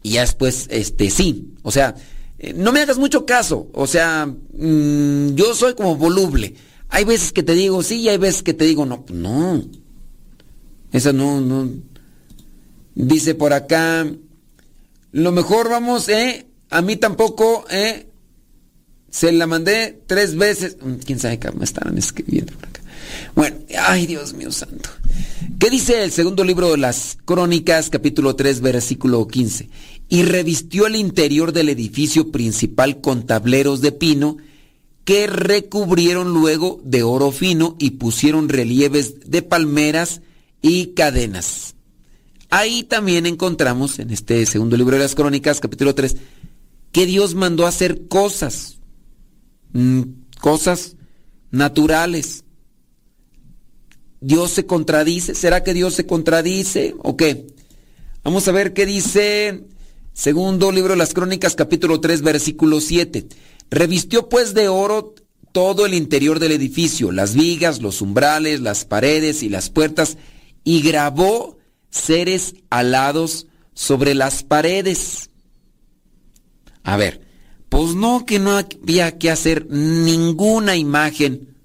[0.02, 1.54] Y ya después, este, sí.
[1.62, 1.94] O sea,
[2.38, 3.68] eh, no me hagas mucho caso.
[3.72, 6.54] O sea, mm, yo soy como voluble.
[6.88, 9.04] Hay veces que te digo sí y hay veces que te digo no.
[9.12, 9.64] No.
[10.90, 11.70] Esa no, no.
[12.94, 14.06] Dice por acá,
[15.12, 16.46] lo mejor vamos, ¿eh?
[16.68, 18.08] A mí tampoco, ¿eh?
[19.12, 20.78] Se la mandé tres veces.
[20.80, 22.80] Mm, ¿Quién sabe qué me estarán escribiendo por acá?
[23.34, 24.88] Bueno, ay Dios mío santo.
[25.58, 29.68] ¿Qué dice el segundo libro de las Crónicas, capítulo 3, versículo 15?
[30.08, 34.38] Y revistió el interior del edificio principal con tableros de pino
[35.04, 40.22] que recubrieron luego de oro fino y pusieron relieves de palmeras
[40.62, 41.74] y cadenas.
[42.48, 46.16] Ahí también encontramos, en este segundo libro de las Crónicas, capítulo 3,
[46.92, 48.78] que Dios mandó hacer cosas
[49.72, 50.02] Mm,
[50.40, 50.96] cosas
[51.50, 52.44] naturales.
[54.20, 55.34] ¿Dios se contradice?
[55.34, 57.46] ¿Será que Dios se contradice o qué?
[58.22, 59.64] Vamos a ver qué dice
[60.12, 63.26] segundo libro de las Crónicas capítulo 3 versículo 7.
[63.70, 65.14] Revistió pues de oro
[65.52, 70.16] todo el interior del edificio, las vigas, los umbrales, las paredes y las puertas,
[70.64, 71.58] y grabó
[71.90, 75.30] seres alados sobre las paredes.
[76.84, 77.20] A ver,
[77.72, 81.56] pues no, que no había que hacer ninguna imagen,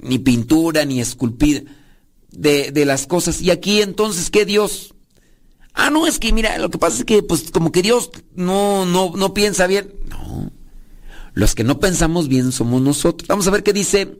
[0.00, 1.62] ni pintura, ni esculpida
[2.32, 3.40] de, de, las cosas.
[3.40, 4.96] Y aquí entonces, ¿qué Dios?
[5.72, 8.86] Ah, no, es que mira, lo que pasa es que pues como que Dios no,
[8.86, 9.94] no, no piensa bien.
[10.08, 10.50] No,
[11.32, 13.28] los que no pensamos bien somos nosotros.
[13.28, 14.18] Vamos a ver qué dice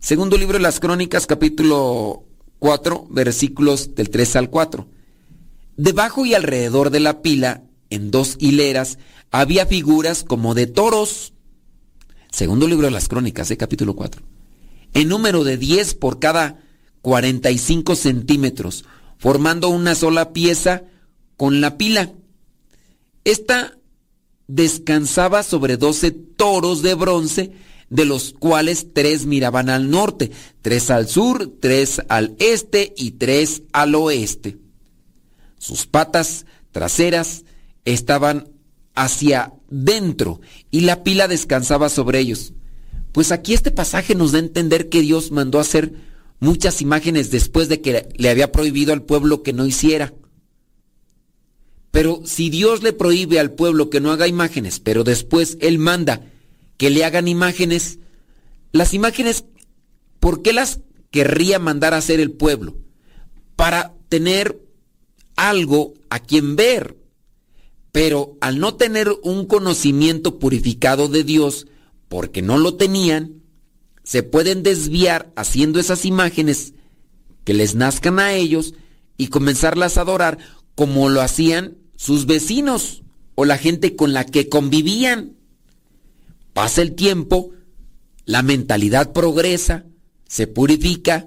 [0.00, 2.24] segundo libro de las Crónicas, capítulo
[2.60, 4.88] 4, versículos del 3 al 4.
[5.76, 8.96] Debajo y alrededor de la pila, en dos hileras,
[9.32, 11.32] había figuras como de toros.
[12.30, 13.56] Segundo libro de las crónicas, ¿eh?
[13.56, 14.22] capítulo 4.
[14.94, 16.60] En número de 10 por cada
[17.00, 18.84] 45 centímetros,
[19.18, 20.84] formando una sola pieza
[21.36, 22.12] con la pila.
[23.24, 23.78] Esta
[24.46, 27.52] descansaba sobre 12 toros de bronce,
[27.88, 30.30] de los cuales tres miraban al norte,
[30.60, 34.58] tres al sur, tres al este y tres al oeste.
[35.58, 37.44] Sus patas traseras
[37.84, 38.51] estaban
[38.94, 40.40] hacia dentro
[40.70, 42.52] y la pila descansaba sobre ellos.
[43.12, 45.92] Pues aquí este pasaje nos da a entender que Dios mandó hacer
[46.40, 50.14] muchas imágenes después de que le había prohibido al pueblo que no hiciera.
[51.90, 56.22] Pero si Dios le prohíbe al pueblo que no haga imágenes, pero después Él manda
[56.78, 57.98] que le hagan imágenes,
[58.72, 59.44] las imágenes,
[60.18, 60.80] ¿por qué las
[61.10, 62.78] querría mandar a hacer el pueblo?
[63.56, 64.58] Para tener
[65.36, 66.96] algo a quien ver.
[67.92, 71.66] Pero al no tener un conocimiento purificado de Dios,
[72.08, 73.42] porque no lo tenían,
[74.02, 76.74] se pueden desviar haciendo esas imágenes
[77.44, 78.74] que les nazcan a ellos
[79.16, 80.38] y comenzarlas a adorar
[80.74, 83.02] como lo hacían sus vecinos
[83.34, 85.36] o la gente con la que convivían.
[86.52, 87.50] Pasa el tiempo,
[88.24, 89.84] la mentalidad progresa,
[90.26, 91.26] se purifica.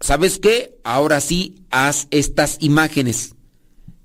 [0.00, 0.78] ¿Sabes qué?
[0.84, 3.34] Ahora sí, haz estas imágenes.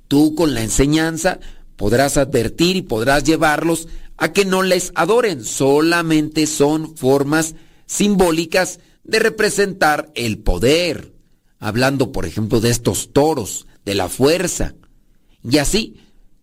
[0.07, 1.39] Tú con la enseñanza
[1.79, 5.45] podrás advertir y podrás llevarlos a que no les adoren.
[5.45, 7.55] Solamente son formas
[7.85, 11.13] simbólicas de representar el poder.
[11.57, 14.75] Hablando, por ejemplo, de estos toros, de la fuerza.
[15.41, 15.95] Y así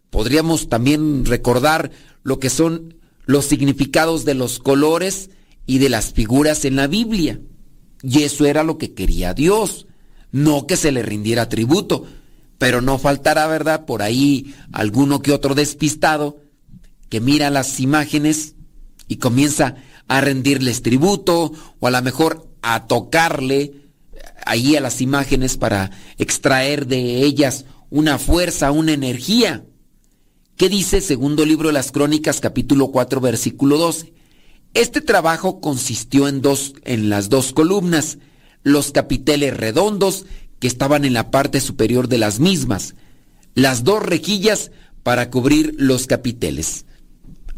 [0.08, 1.90] podríamos también recordar
[2.22, 2.94] lo que son
[3.26, 5.28] los significados de los colores
[5.66, 7.40] y de las figuras en la Biblia.
[8.02, 9.86] Y eso era lo que quería Dios,
[10.32, 12.06] no que se le rindiera tributo.
[12.58, 13.84] Pero no faltará, ¿verdad?
[13.84, 16.38] Por ahí alguno que otro despistado
[17.08, 18.54] que mira las imágenes
[19.08, 19.76] y comienza
[20.08, 23.86] a rendirles tributo o a lo mejor a tocarle
[24.44, 29.64] ahí a las imágenes para extraer de ellas una fuerza, una energía.
[30.56, 34.14] ¿Qué dice segundo libro de las Crónicas capítulo 4 versículo 12?
[34.74, 38.18] Este trabajo consistió en dos en las dos columnas,
[38.62, 40.26] los capiteles redondos
[40.58, 42.94] que estaban en la parte superior de las mismas,
[43.54, 44.70] las dos rejillas
[45.02, 46.86] para cubrir los capiteles.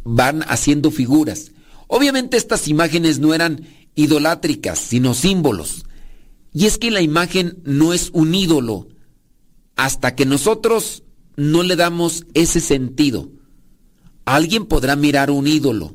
[0.05, 1.53] Van haciendo figuras.
[1.87, 5.85] Obviamente estas imágenes no eran idolátricas, sino símbolos.
[6.53, 8.89] Y es que la imagen no es un ídolo
[9.77, 11.05] hasta que nosotros
[11.37, 13.31] no le damos ese sentido.
[14.25, 15.95] Alguien podrá mirar un ídolo.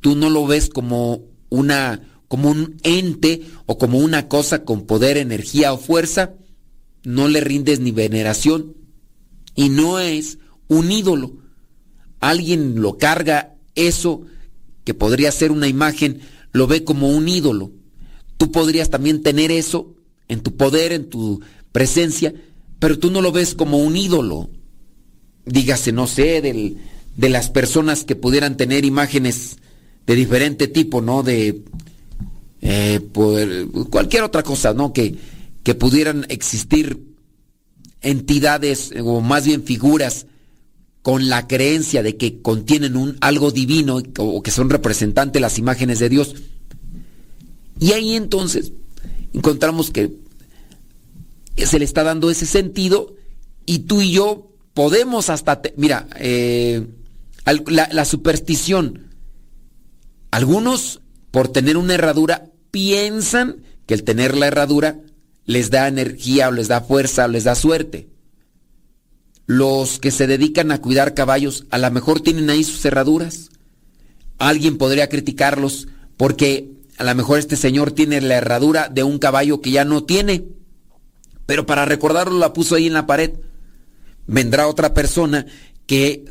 [0.00, 5.16] Tú no lo ves como una como un ente o como una cosa con poder,
[5.16, 6.34] energía o fuerza,
[7.02, 8.76] no le rindes ni veneración
[9.56, 11.32] y no es un ídolo.
[12.20, 14.22] Alguien lo carga eso
[14.84, 16.20] que podría ser una imagen,
[16.52, 17.72] lo ve como un ídolo.
[18.36, 19.96] Tú podrías también tener eso
[20.28, 21.40] en tu poder, en tu
[21.72, 22.32] presencia,
[22.78, 24.50] pero tú no lo ves como un ídolo.
[25.46, 29.56] Dígase, no sé, de las personas que pudieran tener imágenes
[30.06, 31.24] de diferente tipo, ¿no?
[31.24, 31.64] De
[32.62, 33.00] eh,
[33.90, 34.92] cualquier otra cosa, ¿no?
[34.92, 35.16] Que,
[35.62, 37.04] que pudieran existir
[38.02, 40.26] entidades o más bien figuras
[41.02, 45.98] con la creencia de que contienen un algo divino o que son representantes las imágenes
[45.98, 46.34] de Dios.
[47.78, 48.72] Y ahí entonces
[49.32, 50.12] encontramos que
[51.56, 53.14] se le está dando ese sentido
[53.66, 56.86] y tú y yo podemos hasta, mira, eh,
[57.66, 59.10] la, superstición,
[60.30, 61.00] algunos
[61.30, 65.00] por tener una herradura piensan que el tener la herradura
[65.44, 68.08] les da energía o les da fuerza o les da suerte.
[69.46, 73.50] Los que se dedican a cuidar caballos a lo mejor tienen ahí sus herraduras.
[74.38, 79.60] Alguien podría criticarlos porque a lo mejor este señor tiene la herradura de un caballo
[79.60, 80.44] que ya no tiene
[81.50, 83.32] pero para recordarlo la puso ahí en la pared.
[84.28, 85.46] Vendrá otra persona
[85.84, 86.24] que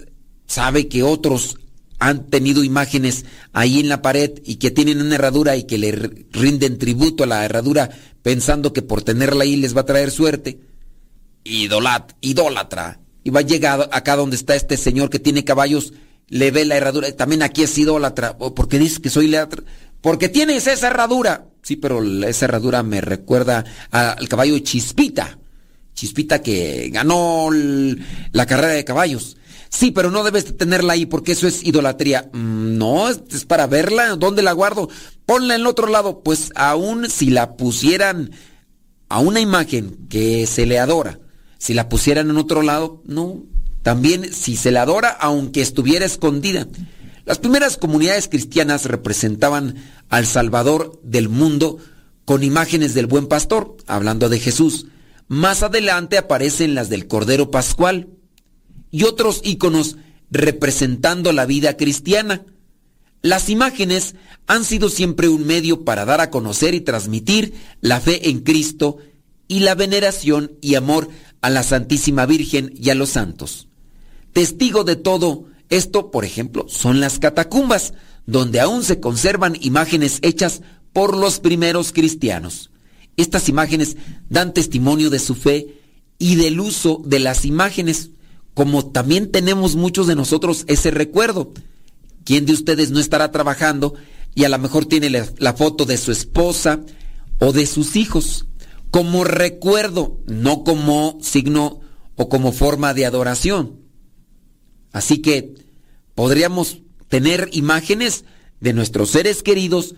[0.47, 1.59] sabe que otros
[1.99, 5.91] han tenido imágenes ahí en la pared y que tienen una herradura y que le
[5.91, 7.89] rinden tributo a la herradura
[8.23, 10.59] pensando que por tenerla ahí les va a traer suerte.
[11.43, 12.99] Idolat, idólatra.
[13.23, 15.93] Y va a acá donde está este señor que tiene caballos,
[16.27, 17.11] le ve la herradura.
[17.15, 18.37] También aquí es idólatra.
[18.37, 19.63] porque dice que soy idólatra?
[20.01, 21.45] Porque tienes esa herradura.
[21.61, 25.37] Sí, pero esa herradura me recuerda al caballo Chispita.
[25.93, 27.49] Chispita que ganó
[28.31, 29.35] la carrera de caballos.
[29.70, 32.30] Sí, pero no debes tenerla ahí porque eso es idolatría.
[32.34, 34.15] Mm, no, es para verla.
[34.15, 34.89] ¿Dónde la guardo?
[35.26, 36.22] Ponla en otro lado.
[36.22, 38.32] Pues aún si la pusieran
[39.09, 41.20] a una imagen que se le adora,
[41.57, 43.43] si la pusieran en otro lado, no.
[43.84, 46.67] También si se le adora aunque estuviera escondida.
[47.26, 49.76] Las primeras comunidades cristianas representaban
[50.09, 51.78] al Salvador del mundo
[52.26, 54.88] con imágenes del buen pastor, hablando de Jesús.
[55.28, 58.09] Más adelante aparecen las del Cordero Pascual
[58.91, 59.97] y otros íconos
[60.31, 62.45] representando la vida cristiana.
[63.21, 64.15] Las imágenes
[64.47, 68.97] han sido siempre un medio para dar a conocer y transmitir la fe en Cristo
[69.47, 71.09] y la veneración y amor
[71.41, 73.67] a la Santísima Virgen y a los santos.
[74.33, 77.93] Testigo de todo esto, por ejemplo, son las catacumbas,
[78.25, 80.61] donde aún se conservan imágenes hechas
[80.93, 82.71] por los primeros cristianos.
[83.17, 83.97] Estas imágenes
[84.29, 85.79] dan testimonio de su fe
[86.17, 88.11] y del uso de las imágenes,
[88.60, 91.53] como también tenemos muchos de nosotros ese recuerdo.
[92.26, 93.93] ¿Quién de ustedes no estará trabajando
[94.36, 96.82] y a lo mejor tiene la, foto de su esposa
[97.39, 98.47] o de sus hijos
[98.91, 101.80] como recuerdo, no como signo
[102.18, 103.80] o como forma de adoración?
[104.91, 105.55] Así que
[106.14, 108.26] podríamos tener imágenes
[108.60, 109.95] de nuestros seres queridos,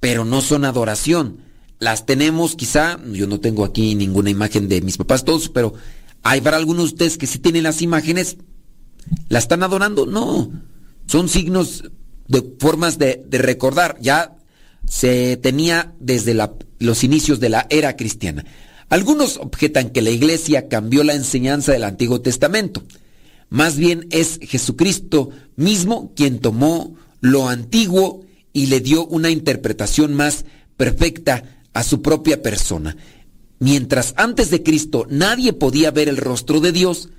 [0.00, 1.44] pero no son adoración.
[1.78, 5.74] las tenemos quizá, yo no tengo aquí ninguna imagen de mis papás todos, pero
[6.22, 8.36] hay para algunos de ustedes que sí tienen las imágenes,
[9.28, 10.06] ¿la están adorando?
[10.06, 10.50] No,
[11.06, 11.84] son signos
[12.28, 14.36] de formas de, recordar, ya
[14.86, 16.36] se tenía desde
[16.78, 18.44] los inicios de la era cristiana.
[18.88, 22.82] Algunos objetan que la iglesia cambió la enseñanza del Antiguo Testamento.
[23.48, 30.44] Más bien es Jesucristo mismo quien tomó lo antiguo y le dio una interpretación más
[30.76, 32.96] perfecta a su propia persona.
[33.60, 37.10] Mientras antes de Cristo nadie podía ver el rostro de Dios,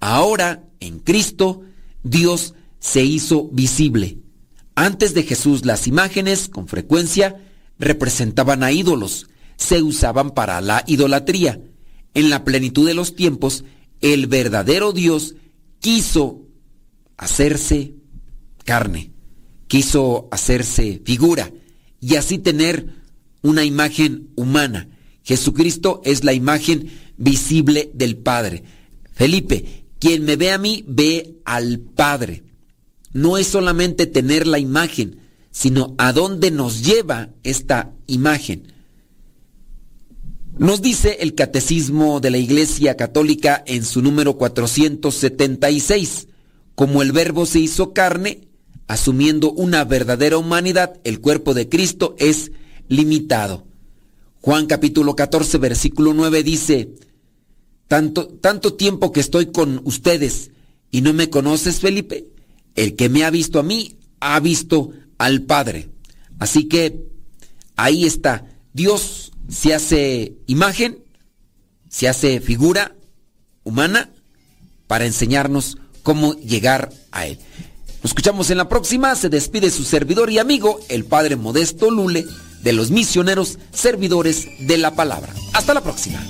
[0.00, 1.60] ahora en Cristo
[2.02, 4.18] Dios se hizo visible.
[4.74, 7.36] Antes de Jesús las imágenes con frecuencia
[7.78, 11.60] representaban a ídolos, se usaban para la idolatría.
[12.14, 13.64] En la plenitud de los tiempos,
[14.00, 15.34] el verdadero Dios
[15.80, 16.46] quiso
[17.18, 17.94] hacerse
[18.64, 19.12] carne,
[19.68, 21.52] quiso hacerse figura
[22.00, 22.86] y así tener
[23.42, 24.88] una imagen humana.
[25.22, 28.64] Jesucristo es la imagen visible del Padre.
[29.12, 32.42] Felipe, quien me ve a mí, ve al Padre.
[33.12, 38.72] No es solamente tener la imagen, sino a dónde nos lleva esta imagen.
[40.58, 46.28] Nos dice el Catecismo de la Iglesia Católica en su número 476,
[46.74, 48.48] como el Verbo se hizo carne,
[48.86, 52.52] asumiendo una verdadera humanidad, el cuerpo de Cristo es
[52.88, 53.69] limitado.
[54.42, 56.88] Juan capítulo 14, versículo 9 dice,
[57.88, 60.50] tanto, tanto tiempo que estoy con ustedes
[60.90, 62.26] y no me conoces, Felipe,
[62.74, 65.90] el que me ha visto a mí, ha visto al Padre.
[66.38, 67.04] Así que
[67.76, 71.04] ahí está, Dios se hace imagen,
[71.90, 72.96] se hace figura
[73.62, 74.10] humana
[74.86, 77.38] para enseñarnos cómo llegar a Él.
[78.02, 82.24] Nos escuchamos en la próxima, se despide su servidor y amigo, el Padre Modesto Lule
[82.62, 85.32] de los misioneros servidores de la palabra.
[85.52, 86.20] Hasta la próxima.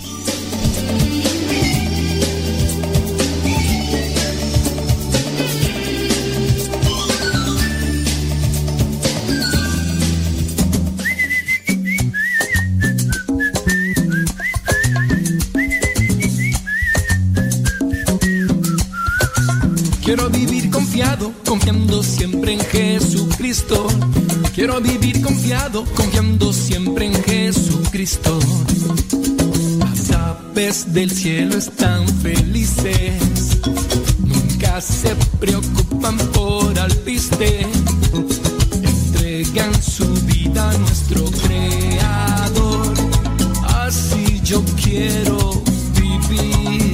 [20.04, 23.86] Quiero vivir confiado, confiando siempre en Jesucristo.
[24.54, 28.38] Quiero vivir confiado, confiando siempre en Jesucristo.
[29.78, 33.58] Las aves del cielo están felices,
[34.18, 37.66] nunca se preocupan por alpiste.
[38.82, 42.92] Entregan su vida a nuestro Creador.
[43.62, 45.62] Así yo quiero
[45.94, 46.92] vivir.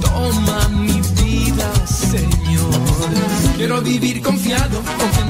[0.00, 2.72] Toma mi vida, Señor.
[3.56, 4.82] Quiero vivir confiado,
[5.20, 5.21] en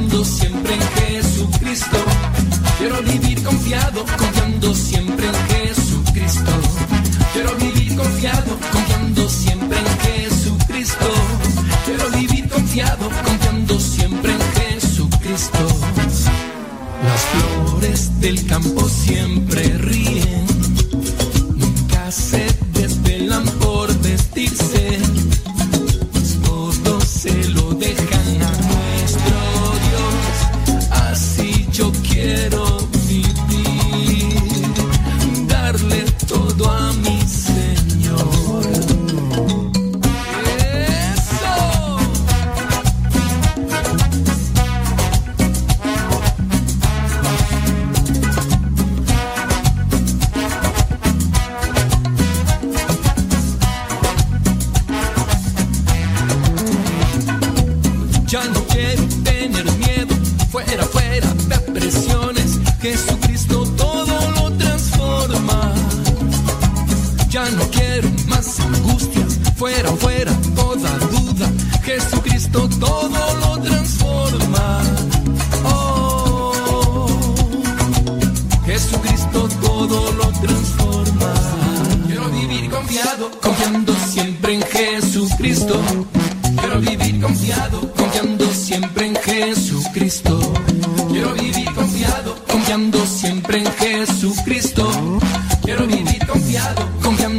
[1.73, 6.53] Quiero vivir confiado, confiando siempre en Jesucristo.
[7.33, 11.07] Quiero vivir confiado, confiando siempre en Jesucristo.
[11.87, 15.67] Quiero vivir confiado, confiando siempre en Jesucristo.
[17.05, 18.72] Las flores del campo